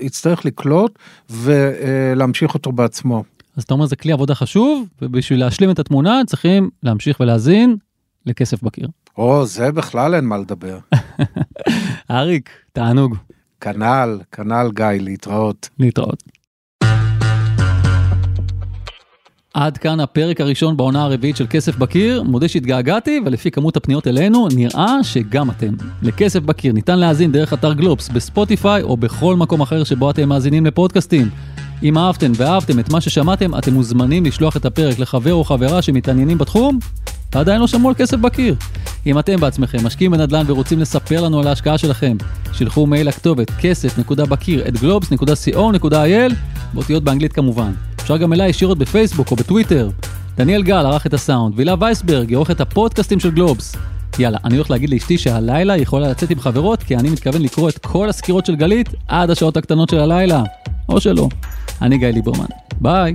יצטרך 0.00 0.44
לקלוט 0.44 0.98
ולהמשיך 1.30 2.54
אותו 2.54 2.72
בעצמו. 2.72 3.24
אז 3.58 3.62
אתה 3.62 3.74
אומר 3.74 3.86
זה 3.86 3.96
כלי 3.96 4.12
עבודה 4.12 4.34
חשוב, 4.34 4.88
ובשביל 5.02 5.40
להשלים 5.40 5.70
את 5.70 5.78
התמונה 5.78 6.20
צריכים 6.26 6.70
להמשיך 6.82 7.20
ולהזין 7.20 7.76
לכסף 8.26 8.62
בקיר. 8.62 8.88
או, 9.16 9.46
זה 9.46 9.72
בכלל 9.72 10.14
אין 10.14 10.24
מה 10.24 10.38
לדבר. 10.38 10.78
אריק, 12.10 12.50
תענוג. 12.72 13.16
כנ"ל, 13.60 14.20
כנ"ל 14.32 14.70
גיא, 14.74 14.86
להתראות. 14.86 15.68
להתראות. 15.78 16.22
עד 19.54 19.78
כאן 19.78 20.00
הפרק 20.00 20.40
הראשון 20.40 20.76
בעונה 20.76 21.04
הרביעית 21.04 21.36
של 21.36 21.46
כסף 21.50 21.76
בקיר, 21.76 22.22
מודה 22.22 22.48
שהתגעגעתי 22.48 23.20
ולפי 23.26 23.50
כמות 23.50 23.76
הפניות 23.76 24.06
אלינו 24.06 24.48
נראה 24.56 25.04
שגם 25.04 25.50
אתם. 25.50 25.74
לכסף 26.02 26.40
בקיר 26.40 26.72
ניתן 26.72 26.98
להאזין 26.98 27.32
דרך 27.32 27.52
אתר 27.52 27.72
גלובס 27.72 28.08
בספוטיפיי 28.08 28.82
או 28.82 28.96
בכל 28.96 29.36
מקום 29.36 29.60
אחר 29.60 29.84
שבו 29.84 30.10
אתם 30.10 30.28
מאזינים 30.28 30.66
לפודקאסטים. 30.66 31.28
אם 31.82 31.98
אהבתם 31.98 32.32
ואהבתם 32.34 32.78
את 32.78 32.92
מה 32.92 33.00
ששמעתם, 33.00 33.58
אתם 33.58 33.74
מוזמנים 33.74 34.24
לשלוח 34.24 34.56
את 34.56 34.64
הפרק 34.64 34.98
לחבר 34.98 35.34
או 35.34 35.44
חברה 35.44 35.82
שמתעניינים 35.82 36.38
בתחום, 36.38 36.78
ועדיין 37.34 37.60
לא 37.60 37.66
שמעו 37.66 37.88
על 37.88 37.94
כסף 37.94 38.16
בקיר. 38.16 38.54
אם 39.06 39.18
אתם 39.18 39.40
בעצמכם 39.40 39.86
משקיעים 39.86 40.10
בנדל"ן 40.10 40.44
ורוצים 40.46 40.78
לספר 40.78 41.20
לנו 41.20 41.40
על 41.40 41.46
ההשקעה 41.46 41.78
שלכם, 41.78 42.16
שילחו 42.52 42.86
מייל 42.86 43.08
לכתובת 43.08 43.50
כסף.בקיר 43.60 44.68
את 44.68 44.74
globes.co.il, 44.74 46.34
באותיות 46.74 47.04
באנגלית 47.04 47.32
כמובן. 47.32 47.72
אפשר 48.00 48.16
גם 48.16 48.32
אליי 48.32 48.48
ישירות 48.48 48.78
בפייסבוק 48.78 49.30
או 49.30 49.36
בטוויטר. 49.36 49.90
דניאל 50.36 50.62
גל 50.62 50.86
ערך 50.86 51.06
את 51.06 51.14
הסאונד, 51.14 51.54
והילה 51.56 51.74
וייסברג 51.78 52.30
יעורך 52.30 52.50
את 52.50 52.60
הפודקאסטים 52.60 53.20
של 53.20 53.30
גלובס. 53.30 53.76
יאללה, 54.18 54.38
אני 54.44 54.56
הולך 54.56 54.70
להגיד 54.70 54.90
לאשתי 54.90 55.18
שהלילה 55.18 55.72
היא 55.72 55.82
יכולה 55.82 56.08
לצאת 56.08 56.30
עם 56.30 56.40
חברות, 56.40 56.82
כי 56.82 56.96
אני 56.96 57.10
מתכוון 57.10 57.42
לקרוא 57.42 57.68
את 57.68 57.78
כל 57.78 58.08
הסקירות 58.08 58.46
של 58.46 58.56
גלית 58.56 58.88
עד 59.08 59.30
השעות 59.30 59.56
הקטנות 59.56 59.88
של 59.88 59.98
הלילה. 59.98 60.42
או 60.88 61.00
שלא. 61.00 61.28
אני 61.82 61.98
גיא 61.98 62.08
ליברמן. 62.08 62.46
ביי. 62.80 63.14